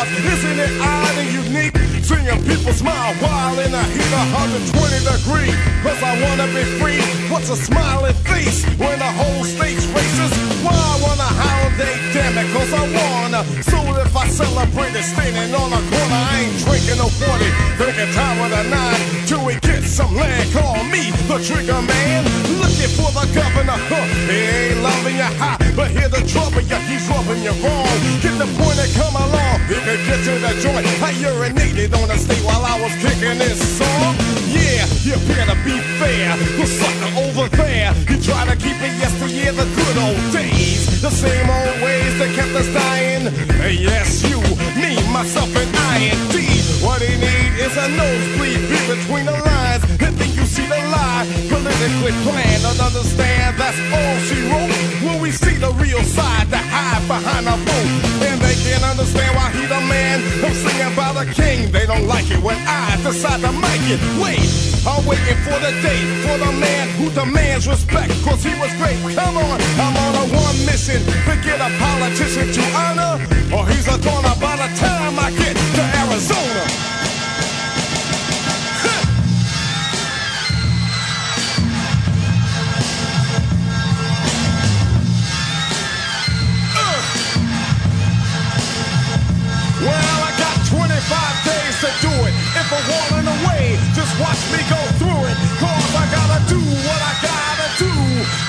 [0.00, 0.32] Postcard.
[0.32, 1.76] Isn't it odd and unique?
[2.02, 5.52] Seeing people smile while in a heat of 120 degree.
[5.82, 7.00] Cause I wanna be free.
[7.30, 10.34] What's a smiling face when the whole state's racist?
[10.64, 13.44] Why I want a holiday, damn it, cause I wanna.
[13.62, 17.46] So if I celebrate it standing on a corner, I ain't drinking no 40.
[17.76, 20.52] Drinking time with a nine till we get some land.
[20.52, 22.24] Call me the trigger man.
[22.58, 23.78] Looking for the governor.
[23.88, 24.04] Huh.
[24.26, 27.88] He ain't loving you high, but hear the trouble, yeah, he's rubbing you wrong.
[28.20, 29.56] Get the point and come along.
[29.64, 30.84] He can get to the joint.
[31.00, 34.12] I urinated on the state while I was kicking this song.
[34.52, 36.36] Yeah, you better be fair.
[36.60, 41.00] The sucker over there, he try to keep it yesteryear, the good old days.
[41.00, 43.32] The same old ways that kept us dying.
[43.56, 44.36] Hey, yes, you,
[44.76, 46.44] me, myself, and I and D.
[46.84, 49.39] What he need is a nosebleed between the
[51.80, 52.64] politically planned.
[52.64, 54.72] And understand that's all she wrote.
[55.00, 57.88] When we see the real side, the hide behind a boat.
[58.28, 60.20] And they can't understand why he the man.
[60.44, 61.72] I'm singing about the king.
[61.72, 64.00] They don't like it when I decide to make it.
[64.20, 64.44] Wait,
[64.84, 68.12] I'm waiting for the day for the man who demands respect.
[68.24, 69.00] Cause he was great.
[69.16, 71.00] Come on, I'm on a one mission.
[71.24, 73.14] Forget a politician to honor.
[73.56, 76.89] Or he's a goner by the time I get to Arizona.
[94.54, 95.36] Me go through it.
[95.62, 97.92] Cause I gotta do what I gotta do.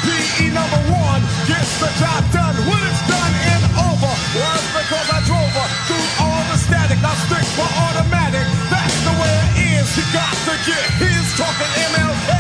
[0.06, 4.14] PE number one gets the job done when it's done and over.
[4.38, 7.00] Was because I drove her through all the static.
[7.02, 8.46] Now stick for automatic.
[8.72, 9.88] That's the way it is.
[9.98, 12.32] You got to get his talking MLK.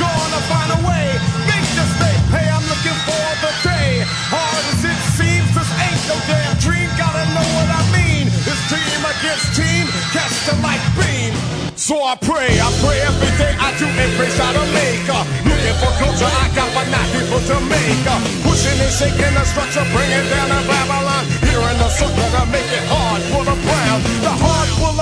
[0.00, 1.06] Gonna find a way.
[1.46, 2.20] Make the state.
[2.34, 4.02] Hey, I'm looking for the day.
[4.32, 6.88] Hard as it seems, this ain't no damn dream.
[6.96, 8.26] Gotta know what I mean.
[8.28, 9.84] It's team against team.
[10.16, 11.32] Catch the light beam.
[11.76, 12.68] So I pray, I
[18.88, 21.26] And shaking the structure, bringing down the Babylon.
[21.44, 24.00] Hearing the sucker to make it hard for the brown.
[24.24, 24.96] The heart full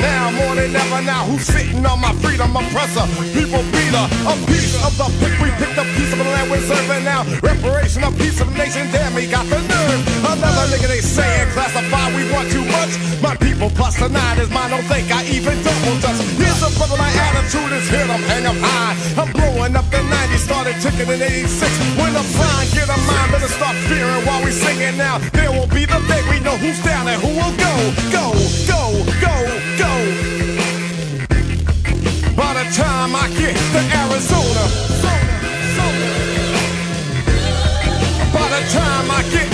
[0.00, 0.30] now.
[0.30, 1.24] More than ever now.
[1.24, 3.04] Who's sitting on my freedom oppressor?
[3.34, 4.06] People beater.
[4.26, 7.24] A piece of the pick, we picked a piece of the land we're serving now.
[7.42, 10.00] Reparation, a piece of the nation, damn, we got the nerve.
[10.24, 12.92] Another nigga they saying classify, we want too much.
[13.22, 16.22] My people plus the nine is mine, don't think I even double dust.
[16.38, 18.94] Here's the brother, my attitude is hit, I'm hang 'em high.
[19.18, 21.72] I'm blowing up the 90s, started ticking in 86.
[21.98, 25.18] When the sign get a mind, better start fearing while we singing now.
[25.32, 27.72] There will be the day we know who's down and who will go,
[28.12, 28.24] go,
[29.20, 29.34] go,
[29.78, 29.92] go.
[32.36, 34.64] By the time I get to Arizona,
[38.32, 39.47] by the time I get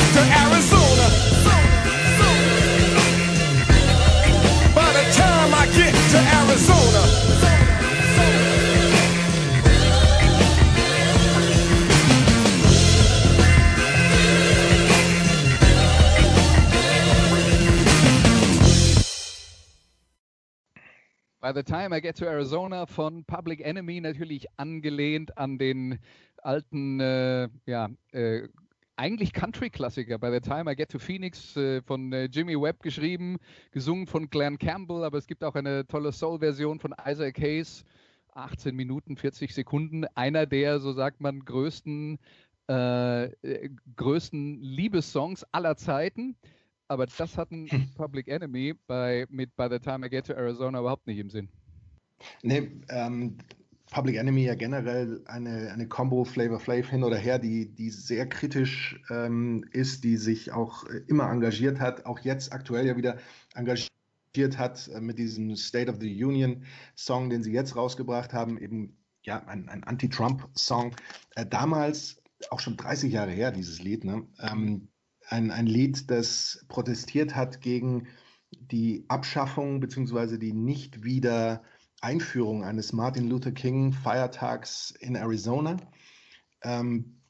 [21.44, 25.98] By the time I get to Arizona von Public Enemy, natürlich angelehnt an den
[26.38, 28.48] alten, äh, ja, äh,
[28.96, 30.16] eigentlich Country-Klassiker.
[30.16, 33.36] By the time I get to Phoenix äh, von äh, Jimmy Webb geschrieben,
[33.72, 37.84] gesungen von Glenn Campbell, aber es gibt auch eine tolle Soul-Version von Isaac Hayes.
[38.32, 40.06] 18 Minuten, 40 Sekunden.
[40.14, 42.20] Einer der, so sagt man, größten,
[42.70, 46.36] äh, äh, größten Liebessongs aller Zeiten.
[46.88, 51.06] Aber das hatten Public Enemy bei, mit By the Time I Get to Arizona überhaupt
[51.06, 51.48] nicht im Sinn.
[52.42, 53.38] Nee, ähm,
[53.90, 58.28] Public Enemy ja generell eine, eine Combo Flavor Flav hin oder her, die, die sehr
[58.28, 63.18] kritisch ähm, ist, die sich auch äh, immer engagiert hat, auch jetzt aktuell ja wieder
[63.54, 66.64] engagiert hat äh, mit diesem State of the Union
[66.96, 70.94] Song, den sie jetzt rausgebracht haben, eben ja ein, ein Anti-Trump-Song.
[71.36, 72.20] Äh, damals,
[72.50, 74.26] auch schon 30 Jahre her, dieses Lied, ne?
[74.40, 74.88] ähm,
[75.34, 78.06] ein, ein Lied, das protestiert hat gegen
[78.50, 80.38] die Abschaffung bzw.
[80.38, 81.64] die nicht wieder
[82.00, 85.76] Einführung eines Martin Luther King Feiertags in Arizona.
[86.62, 87.20] Ähm,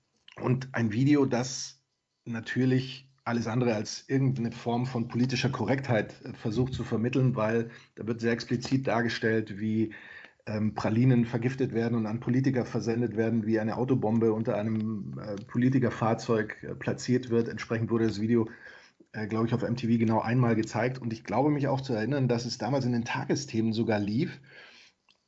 [0.42, 1.80] und ein Video, das
[2.26, 8.06] natürlich alles andere als irgendeine Form von politischer Korrektheit äh, versucht zu vermitteln, weil da
[8.06, 9.94] wird sehr explizit dargestellt, wie
[10.46, 15.36] ähm, Pralinen vergiftet werden und an Politiker versendet werden, wie eine Autobombe unter einem äh,
[15.46, 17.48] Politikerfahrzeug äh, platziert wird.
[17.48, 18.48] Entsprechend wurde das Video
[19.14, 20.98] äh, glaube ich, auf MTV genau einmal gezeigt.
[20.98, 24.40] Und ich glaube mich auch zu erinnern, dass es damals in den Tagesthemen sogar lief,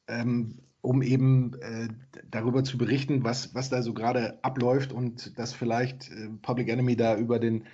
[0.09, 1.89] ähm, um eben äh,
[2.31, 6.97] darüber zu berichten, was, was da so gerade abläuft und dass vielleicht äh, Public Enemy
[6.97, 7.65] da über den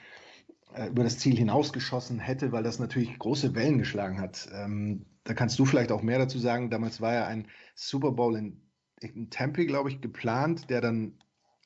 [0.74, 4.48] äh, über das Ziel hinausgeschossen hätte, weil das natürlich große Wellen geschlagen hat.
[4.54, 6.70] Ähm, da kannst du vielleicht auch mehr dazu sagen.
[6.70, 8.60] Damals war ja ein Super Bowl in,
[9.00, 11.18] in Tempe, glaube ich, geplant, der dann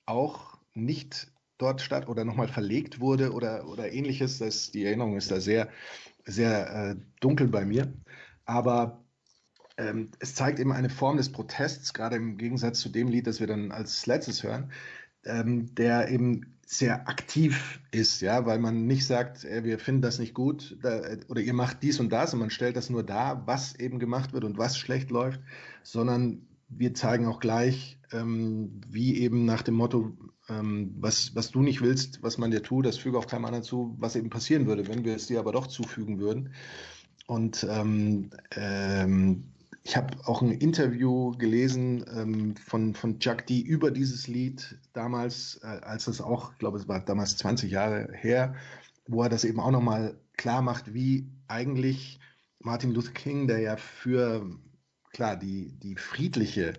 [0.04, 4.38] auch nicht dort statt oder nochmal verlegt wurde oder, oder ähnliches.
[4.38, 5.68] Das, die Erinnerung ist da sehr,
[6.24, 7.92] sehr äh, dunkel bei mir.
[8.44, 9.04] Aber
[9.78, 13.40] ähm, es zeigt eben eine Form des Protests, gerade im Gegensatz zu dem Lied, das
[13.40, 14.70] wir dann als letztes hören,
[15.26, 20.18] ähm, der eben sehr aktiv ist, ja, weil man nicht sagt, ey, wir finden das
[20.18, 23.46] nicht gut da, oder ihr macht dies und das und man stellt das nur dar,
[23.46, 25.40] was eben gemacht wird und was schlecht läuft,
[25.84, 30.16] sondern wir zeigen auch gleich, ähm, wie eben nach dem Motto,
[30.48, 33.62] ähm, was, was du nicht willst, was man dir tut, das füge auch keinem anderen
[33.62, 36.50] zu, was eben passieren würde, wenn wir es dir aber doch zufügen würden.
[37.28, 39.44] Und ähm, ähm,
[39.86, 45.60] ich habe auch ein Interview gelesen ähm, von, von Chuck D über dieses Lied damals,
[45.62, 48.56] äh, als es auch, glaube, es war damals 20 Jahre her,
[49.06, 52.18] wo er das eben auch nochmal klar macht, wie eigentlich
[52.58, 54.50] Martin Luther King, der ja für,
[55.12, 56.72] klar, die, die friedliche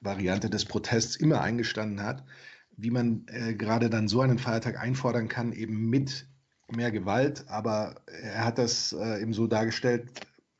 [0.00, 2.22] Variante des Protests immer eingestanden hat,
[2.76, 6.28] wie man äh, gerade dann so einen Feiertag einfordern kann, eben mit
[6.70, 7.46] mehr Gewalt.
[7.48, 10.08] Aber er hat das äh, eben so dargestellt,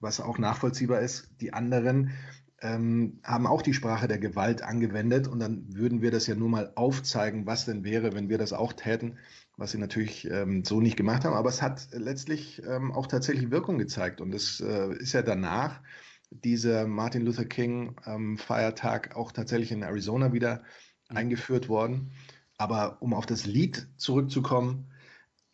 [0.05, 2.13] was auch nachvollziehbar ist, die anderen
[2.61, 6.49] ähm, haben auch die Sprache der Gewalt angewendet und dann würden wir das ja nur
[6.49, 9.19] mal aufzeigen, was denn wäre, wenn wir das auch täten,
[9.57, 11.35] was sie natürlich ähm, so nicht gemacht haben.
[11.35, 15.83] Aber es hat letztlich ähm, auch tatsächlich Wirkung gezeigt und es äh, ist ja danach
[16.31, 20.63] dieser Martin Luther King ähm, Feiertag auch tatsächlich in Arizona wieder
[21.11, 21.17] mhm.
[21.17, 22.13] eingeführt worden.
[22.57, 24.91] Aber um auf das Lied zurückzukommen,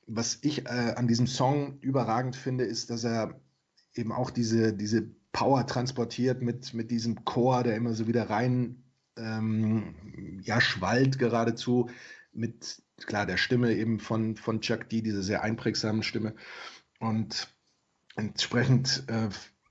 [0.07, 3.41] was ich äh, an diesem Song überragend finde, ist, dass er
[3.95, 8.85] eben auch diese, diese Power transportiert mit, mit diesem Chor, der immer so wieder rein
[9.17, 11.91] ähm, ja, schwallt geradezu,
[12.33, 16.35] mit klar der Stimme eben von, von Chuck D, diese sehr einprägsamen Stimme.
[16.99, 17.49] Und
[18.17, 19.29] entsprechend äh,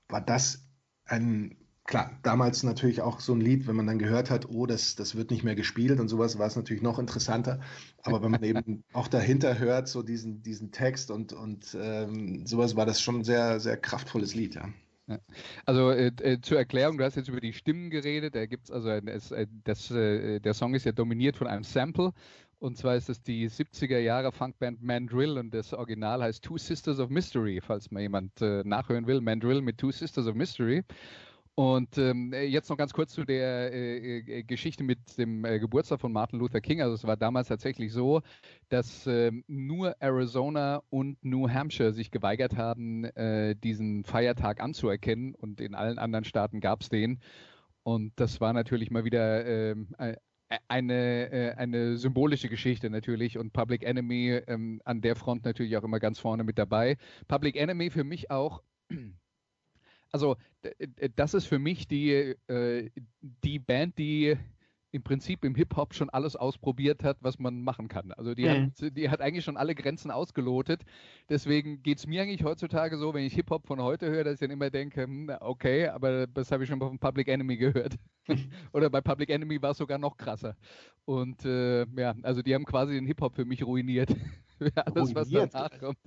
[0.08, 0.66] war das
[1.04, 1.56] ein,
[1.90, 5.16] klar, damals natürlich auch so ein Lied, wenn man dann gehört hat, oh, das, das
[5.16, 7.60] wird nicht mehr gespielt und sowas, war es natürlich noch interessanter.
[8.02, 12.76] Aber wenn man eben auch dahinter hört, so diesen, diesen Text und, und ähm, sowas,
[12.76, 14.68] war das schon ein sehr, sehr kraftvolles Lied, ja.
[15.66, 18.36] Also äh, äh, zur Erklärung, du hast jetzt über die Stimmen geredet.
[18.36, 22.12] Da gibt's also es, äh, das, äh, der Song ist ja dominiert von einem Sample.
[22.60, 27.00] Und zwar ist es die 70er Jahre Funkband Mandrill und das Original heißt Two Sisters
[27.00, 29.20] of Mystery, falls mal jemand äh, nachhören will.
[29.20, 30.84] Mandrill mit Two Sisters of Mystery.
[31.60, 36.00] Und ähm, jetzt noch ganz kurz zu der äh, äh, Geschichte mit dem äh, Geburtstag
[36.00, 36.80] von Martin Luther King.
[36.80, 38.22] Also es war damals tatsächlich so,
[38.70, 45.60] dass ähm, nur Arizona und New Hampshire sich geweigert haben, äh, diesen Feiertag anzuerkennen und
[45.60, 47.20] in allen anderen Staaten gab es den.
[47.82, 50.16] Und das war natürlich mal wieder ähm, äh,
[50.66, 55.84] eine, äh, eine symbolische Geschichte natürlich und Public Enemy ähm, an der Front natürlich auch
[55.84, 56.96] immer ganz vorne mit dabei.
[57.28, 58.62] Public Enemy für mich auch
[60.12, 60.36] also
[61.16, 62.90] das ist für mich die, äh,
[63.20, 64.36] die Band, die
[64.92, 68.12] im Prinzip im Hip-Hop schon alles ausprobiert hat, was man machen kann.
[68.12, 68.72] Also die, mhm.
[68.80, 70.82] hat, die hat eigentlich schon alle Grenzen ausgelotet.
[71.28, 74.40] Deswegen geht es mir eigentlich heutzutage so, wenn ich Hip-Hop von heute höre, dass ich
[74.40, 77.96] dann immer denke, hm, okay, aber das habe ich schon von Public Enemy gehört.
[78.72, 80.56] Oder bei Public Enemy war es sogar noch krasser.
[81.04, 84.10] Und äh, ja, also die haben quasi den Hip-Hop für mich ruiniert.
[84.74, 85.98] alles, was danach kommt,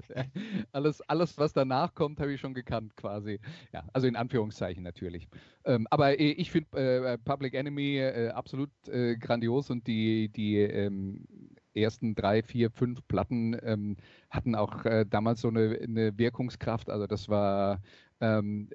[0.72, 3.40] alles, alles, was danach kommt, habe ich schon gekannt, quasi.
[3.72, 5.28] Ja, also in Anführungszeichen natürlich.
[5.66, 10.58] Ähm, aber äh, ich finde äh, Public Enemy äh, absolut äh, grandios und die, die
[10.58, 11.26] ähm,
[11.74, 13.98] ersten drei, vier, fünf Platten ähm,
[14.30, 16.90] hatten auch äh, damals so eine, eine, Wirkungskraft.
[16.90, 17.82] Also das war
[18.24, 18.70] ähm,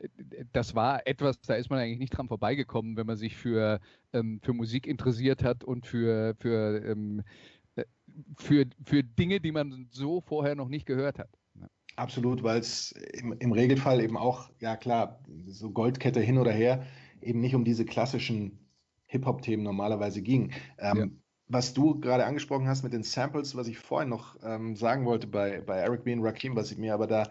[0.53, 3.81] das war etwas, da ist man eigentlich nicht dran vorbeigekommen, wenn man sich für,
[4.13, 7.23] ähm, für Musik interessiert hat und für, für ähm,
[8.37, 11.31] für, für Dinge, die man so vorher noch nicht gehört hat.
[11.97, 16.87] Absolut, weil es im, im, Regelfall eben auch, ja klar, so Goldkette hin oder her,
[17.21, 18.59] eben nicht um diese klassischen
[19.07, 20.53] Hip-Hop-Themen normalerweise ging.
[20.79, 21.07] Ähm, ja.
[21.49, 25.27] Was du gerade angesprochen hast mit den Samples, was ich vorhin noch ähm, sagen wollte
[25.27, 26.13] bei, bei Eric B.
[26.13, 27.25] und Rakim, was mir aber da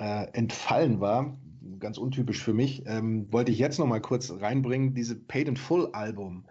[0.00, 1.38] äh, entfallen war,
[1.78, 5.56] ganz untypisch für mich, ähm, wollte ich jetzt noch mal kurz reinbringen, diese Paid in
[5.56, 6.46] Full Album.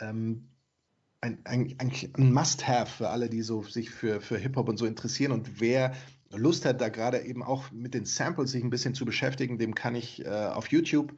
[0.00, 0.48] Ähm,
[1.22, 5.32] ein, ein, ein Must-Have für alle, die so sich für, für Hip-Hop und so interessieren.
[5.32, 5.94] Und wer
[6.30, 9.74] Lust hat, da gerade eben auch mit den Samples sich ein bisschen zu beschäftigen, dem
[9.74, 11.14] kann ich äh, auf YouTube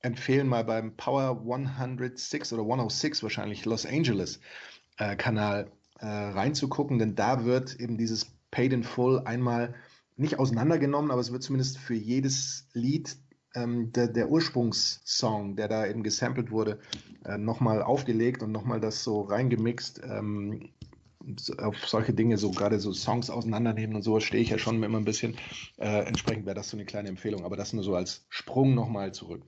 [0.00, 4.40] empfehlen, mal beim Power 106 oder 106 wahrscheinlich Los Angeles
[4.98, 9.74] äh, Kanal äh, reinzugucken, denn da wird eben dieses Paid in Full einmal
[10.16, 13.16] nicht auseinandergenommen, aber es wird zumindest für jedes Lied
[13.54, 16.80] ähm, der, der Ursprungssong, der da eben gesampelt wurde,
[17.24, 20.00] äh, nochmal aufgelegt und nochmal das so reingemixt.
[20.04, 20.70] Ähm,
[21.58, 24.98] auf solche Dinge, so gerade so Songs auseinandernehmen und sowas stehe ich ja schon immer
[24.98, 25.36] ein bisschen.
[25.78, 29.12] Äh, entsprechend wäre das so eine kleine Empfehlung, aber das nur so als Sprung nochmal
[29.14, 29.42] zurück.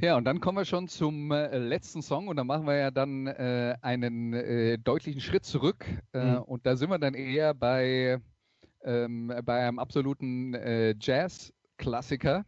[0.00, 2.90] Ja, und dann kommen wir schon zum äh, letzten Song und da machen wir ja
[2.92, 6.38] dann äh, einen äh, deutlichen Schritt zurück äh, Mhm.
[6.38, 8.20] und da sind wir dann eher bei,
[8.84, 10.94] ähm, bei einem absoluten äh,
[11.78, 12.44] Jazz-Klassiker.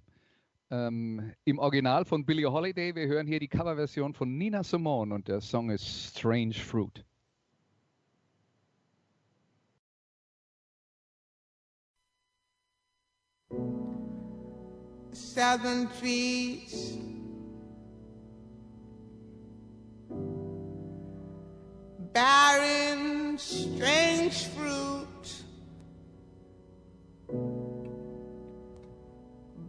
[0.70, 2.94] Ähm, Im Original von Billie Holiday.
[2.94, 7.04] Wir hören hier die Coverversion von Nina Simone und der Song ist Strange Fruit.
[15.12, 16.98] southern trees.
[22.12, 25.09] Barren, strange fruit.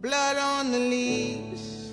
[0.02, 1.92] Blood on the leaves.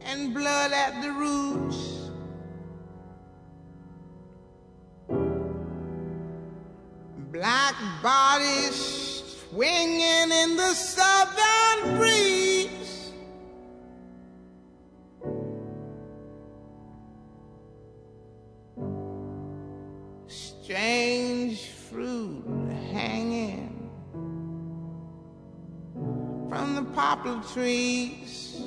[0.00, 2.10] And blood at the roots.
[7.32, 12.35] Black bodies swinging in the southern breeze.
[26.96, 28.62] Poplar trees.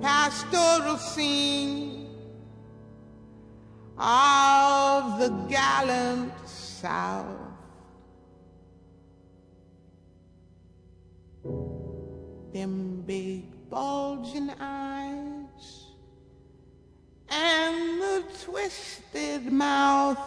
[0.00, 2.08] Pastoral scene
[3.98, 7.26] of the gallant South.
[12.54, 15.86] Them big bulging eyes
[17.28, 20.18] and the twisted mouth.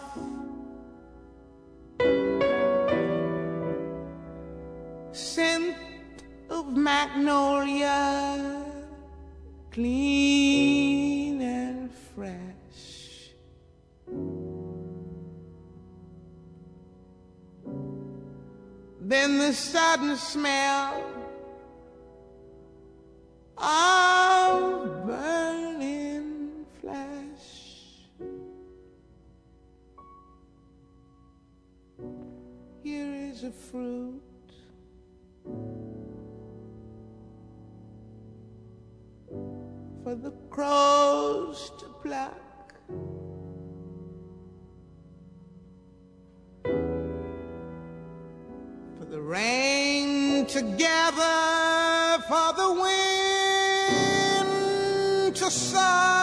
[6.68, 8.64] Magnolia,
[9.70, 13.30] clean and fresh.
[19.00, 21.02] Then the sudden smell
[23.56, 28.00] of burning flesh.
[32.82, 34.35] Here is a fruit.
[40.06, 42.38] For the crows to pluck.
[48.96, 52.72] for the rain to gather, for the
[54.44, 56.15] wind to suck,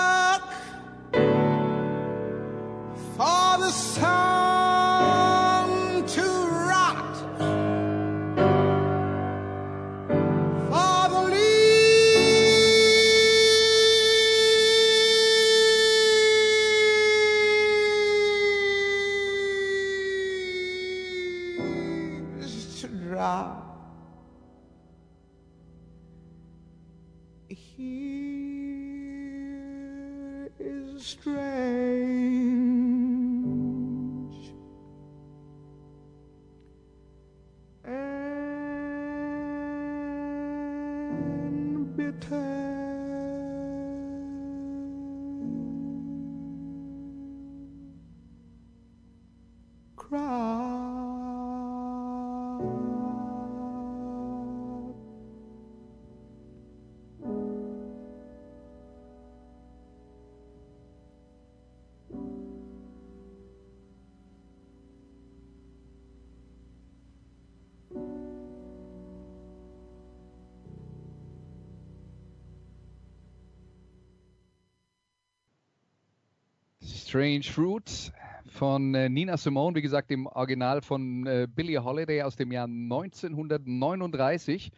[77.13, 78.11] Strange Fruit
[78.47, 82.65] von äh, Nina Simone, wie gesagt, im Original von äh, Billie Holiday aus dem Jahr
[82.65, 84.71] 1939.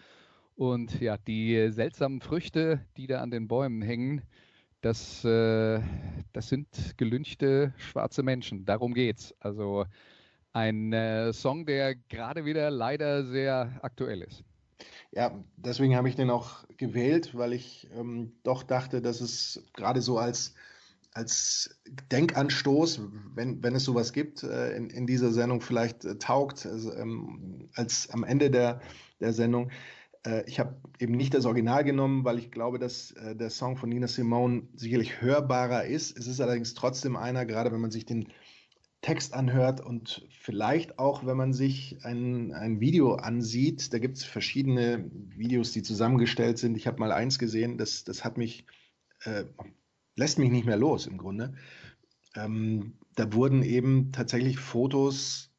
[0.58, 4.22] Und ja, die äh, seltsamen Früchte, die da an den Bäumen hängen,
[4.82, 8.66] das, das sind gelünchte schwarze Menschen.
[8.66, 9.34] Darum geht's.
[9.40, 9.86] Also
[10.52, 10.94] ein
[11.32, 14.44] Song, der gerade wieder leider sehr aktuell ist.
[15.12, 20.02] Ja, deswegen habe ich den auch gewählt, weil ich ähm, doch dachte, dass es gerade
[20.02, 20.54] so als,
[21.16, 21.80] als
[22.12, 23.02] Denkanstoß,
[23.34, 27.70] wenn, wenn es sowas gibt, äh, in, in dieser Sendung vielleicht äh, taugt, also, ähm,
[27.74, 28.82] als am Ende der,
[29.22, 29.72] der Sendung.
[30.28, 33.78] Äh, ich habe eben nicht das Original genommen, weil ich glaube, dass äh, der Song
[33.78, 36.20] von Nina Simone sicherlich hörbarer ist.
[36.20, 38.28] Es ist allerdings trotzdem einer, gerade wenn man sich den
[39.00, 43.94] Text anhört und vielleicht auch, wenn man sich ein, ein Video ansieht.
[43.94, 46.76] Da gibt es verschiedene Videos, die zusammengestellt sind.
[46.76, 48.66] Ich habe mal eins gesehen, das, das hat mich,
[50.16, 51.54] lässt mich nicht mehr los im Grunde.
[52.36, 55.52] Ähm, da wurden eben tatsächlich Fotos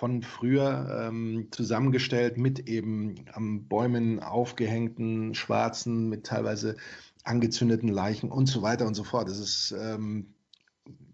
[0.00, 6.76] von früher ähm, zusammengestellt mit eben am Bäumen aufgehängten schwarzen, mit teilweise
[7.22, 9.28] angezündeten Leichen und so weiter und so fort.
[9.28, 10.34] Das ist ähm,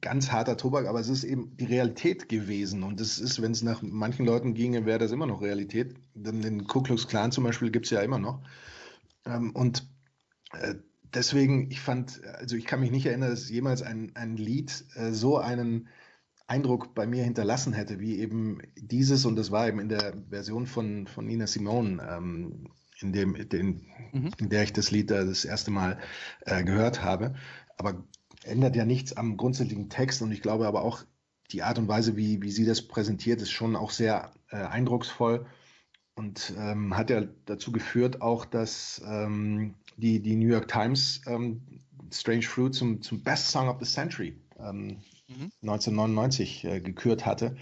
[0.00, 2.84] ganz harter Tobak, aber es ist eben die Realität gewesen.
[2.84, 5.96] Und es ist, wenn es nach manchen Leuten ginge, wäre das immer noch Realität.
[6.14, 8.40] Den Ku Klux Klan zum Beispiel gibt es ja immer noch.
[9.24, 9.84] Ähm, und
[10.52, 10.76] äh,
[11.14, 15.12] deswegen, ich fand, also ich kann mich nicht erinnern, dass jemals ein, ein Lied äh,
[15.12, 15.88] so einen
[16.46, 20.66] Eindruck bei mir hinterlassen hätte, wie eben dieses, und das war eben in der Version
[20.66, 22.68] von, von Nina Simone, ähm,
[23.00, 24.30] in, dem, den, mhm.
[24.38, 25.98] in der ich das Lied das erste Mal
[26.42, 27.34] äh, gehört habe.
[27.76, 28.04] Aber
[28.44, 31.04] ändert ja nichts am grundsätzlichen Text und ich glaube aber auch
[31.50, 35.46] die Art und Weise, wie, wie sie das präsentiert, ist schon auch sehr äh, eindrucksvoll
[36.16, 41.60] und ähm, hat ja dazu geführt auch, dass ähm, die, die New York Times ähm,
[42.10, 45.02] Strange Fruit zum, zum Best Song of the Century mhm.
[45.62, 47.56] 1999 äh, gekürt hatte,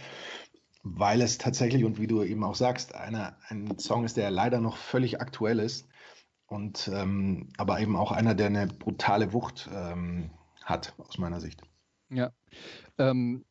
[0.83, 4.61] weil es tatsächlich, und wie du eben auch sagst, eine, ein Song ist, der leider
[4.61, 5.89] noch völlig aktuell ist
[6.47, 10.31] und ähm, aber eben auch einer, der eine brutale Wucht ähm,
[10.63, 11.63] hat, aus meiner Sicht.
[12.11, 12.31] Ja.
[12.99, 13.45] Ähm,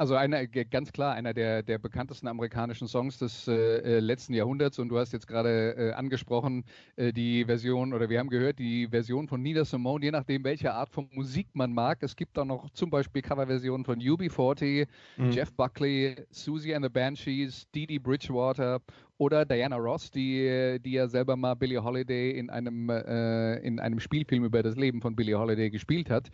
[0.00, 4.78] also einer, ganz klar einer der, der bekanntesten amerikanischen Songs des äh, äh, letzten Jahrhunderts.
[4.78, 6.64] Und du hast jetzt gerade äh, angesprochen,
[6.96, 10.72] äh, die Version, oder wir haben gehört, die Version von Nina Simone, je nachdem, welche
[10.72, 11.98] Art von Musik man mag.
[12.00, 14.88] Es gibt auch noch zum Beispiel Coverversionen von UB40,
[15.18, 15.30] mhm.
[15.32, 18.80] Jeff Buckley, Susie and the Banshees, Dee Dee Bridgewater
[19.18, 24.00] oder Diana Ross, die, die ja selber mal Billie Holiday in einem, äh, in einem
[24.00, 26.30] Spielfilm über das Leben von Billie Holiday gespielt hat.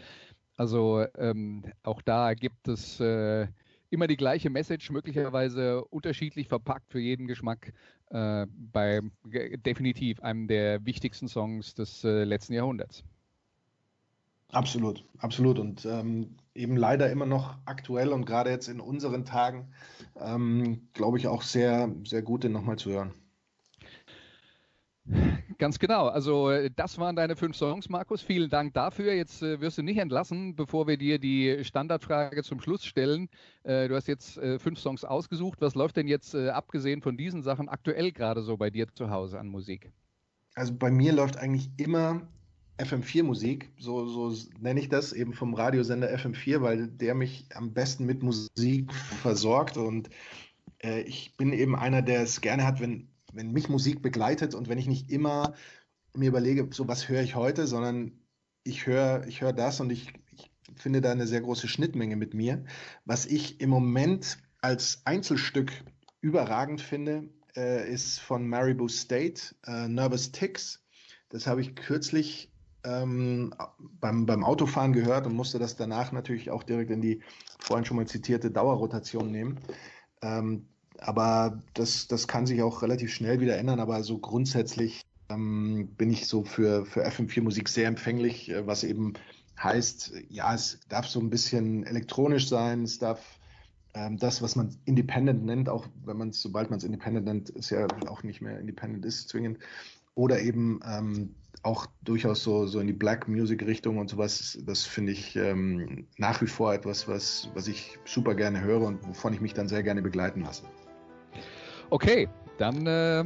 [0.57, 3.47] Also ähm, auch da gibt es äh,
[3.91, 7.73] immer die gleiche Message, möglicherweise unterschiedlich verpackt für jeden Geschmack.
[8.11, 9.01] Äh, bei
[9.65, 13.05] definitiv einem der wichtigsten Songs des äh, letzten Jahrhunderts.
[14.53, 15.59] Absolut, absolut.
[15.59, 19.73] Und ähm, eben leider immer noch aktuell und gerade jetzt in unseren Tagen,
[20.21, 23.13] ähm, glaube ich, auch sehr, sehr gut, den nochmal zu hören.
[25.59, 26.09] Ganz genau.
[26.09, 28.21] Also äh, das waren deine fünf Songs, Markus.
[28.21, 29.15] Vielen Dank dafür.
[29.15, 33.29] Jetzt äh, wirst du nicht entlassen, bevor wir dir die Standardfrage zum Schluss stellen.
[33.63, 35.61] Äh, du hast jetzt äh, fünf Songs ausgesucht.
[35.61, 39.11] Was läuft denn jetzt, äh, abgesehen von diesen Sachen, aktuell gerade so bei dir zu
[39.11, 39.91] Hause an Musik?
[40.55, 42.23] Also bei mir läuft eigentlich immer
[42.79, 48.05] FM4-Musik, so, so nenne ich das, eben vom Radiosender FM4, weil der mich am besten
[48.05, 49.79] mit Musik versorgt.
[49.79, 50.11] Und
[50.83, 54.68] äh, ich bin eben einer, der es gerne hat, wenn wenn mich Musik begleitet und
[54.68, 55.55] wenn ich nicht immer
[56.14, 58.12] mir überlege, so was höre ich heute, sondern
[58.64, 62.34] ich höre ich hör das und ich, ich finde da eine sehr große Schnittmenge mit
[62.34, 62.64] mir.
[63.05, 65.70] Was ich im Moment als Einzelstück
[66.20, 70.82] überragend finde, äh, ist von Maribou State, äh, Nervous Ticks.
[71.28, 72.51] Das habe ich kürzlich
[72.84, 77.22] ähm, beim, beim Autofahren gehört und musste das danach natürlich auch direkt in die
[77.59, 79.61] vorhin schon mal zitierte Dauerrotation nehmen.
[80.22, 80.68] Ähm,
[81.01, 83.80] aber das, das kann sich auch relativ schnell wieder ändern.
[83.80, 89.14] Aber so grundsätzlich ähm, bin ich so für, für FM4-Musik sehr empfänglich, äh, was eben
[89.62, 93.20] heißt, ja, es darf so ein bisschen elektronisch sein, es darf
[93.94, 97.51] ähm, das, was man Independent nennt, auch wenn man es, sobald man es Independent nennt,
[97.51, 99.59] ist ja auch nicht mehr Independent ist zwingend.
[100.14, 104.59] Oder eben ähm, auch durchaus so, so in die Black Music Richtung und sowas.
[104.64, 109.07] Das finde ich ähm, nach wie vor etwas, was, was ich super gerne höre und
[109.07, 110.62] wovon ich mich dann sehr gerne begleiten lasse.
[111.91, 112.28] Okay,
[112.59, 113.24] dann äh,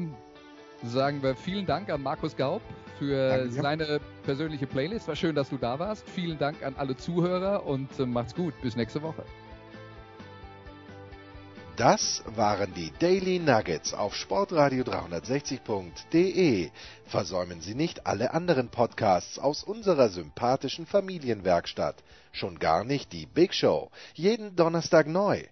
[0.84, 2.62] sagen wir vielen Dank an Markus Gaub
[2.98, 5.08] für Danke, seine persönliche Playlist.
[5.08, 6.08] War schön, dass du da warst.
[6.11, 8.54] Vielen Dank an alle Zuhörer und äh, macht's gut.
[8.61, 9.24] Bis nächste Woche.
[11.76, 16.68] Das waren die Daily Nuggets auf Sportradio 360.de.
[17.06, 22.04] Versäumen Sie nicht alle anderen Podcasts aus unserer sympathischen Familienwerkstatt.
[22.32, 23.90] Schon gar nicht die Big Show.
[24.12, 25.44] Jeden Donnerstag neu.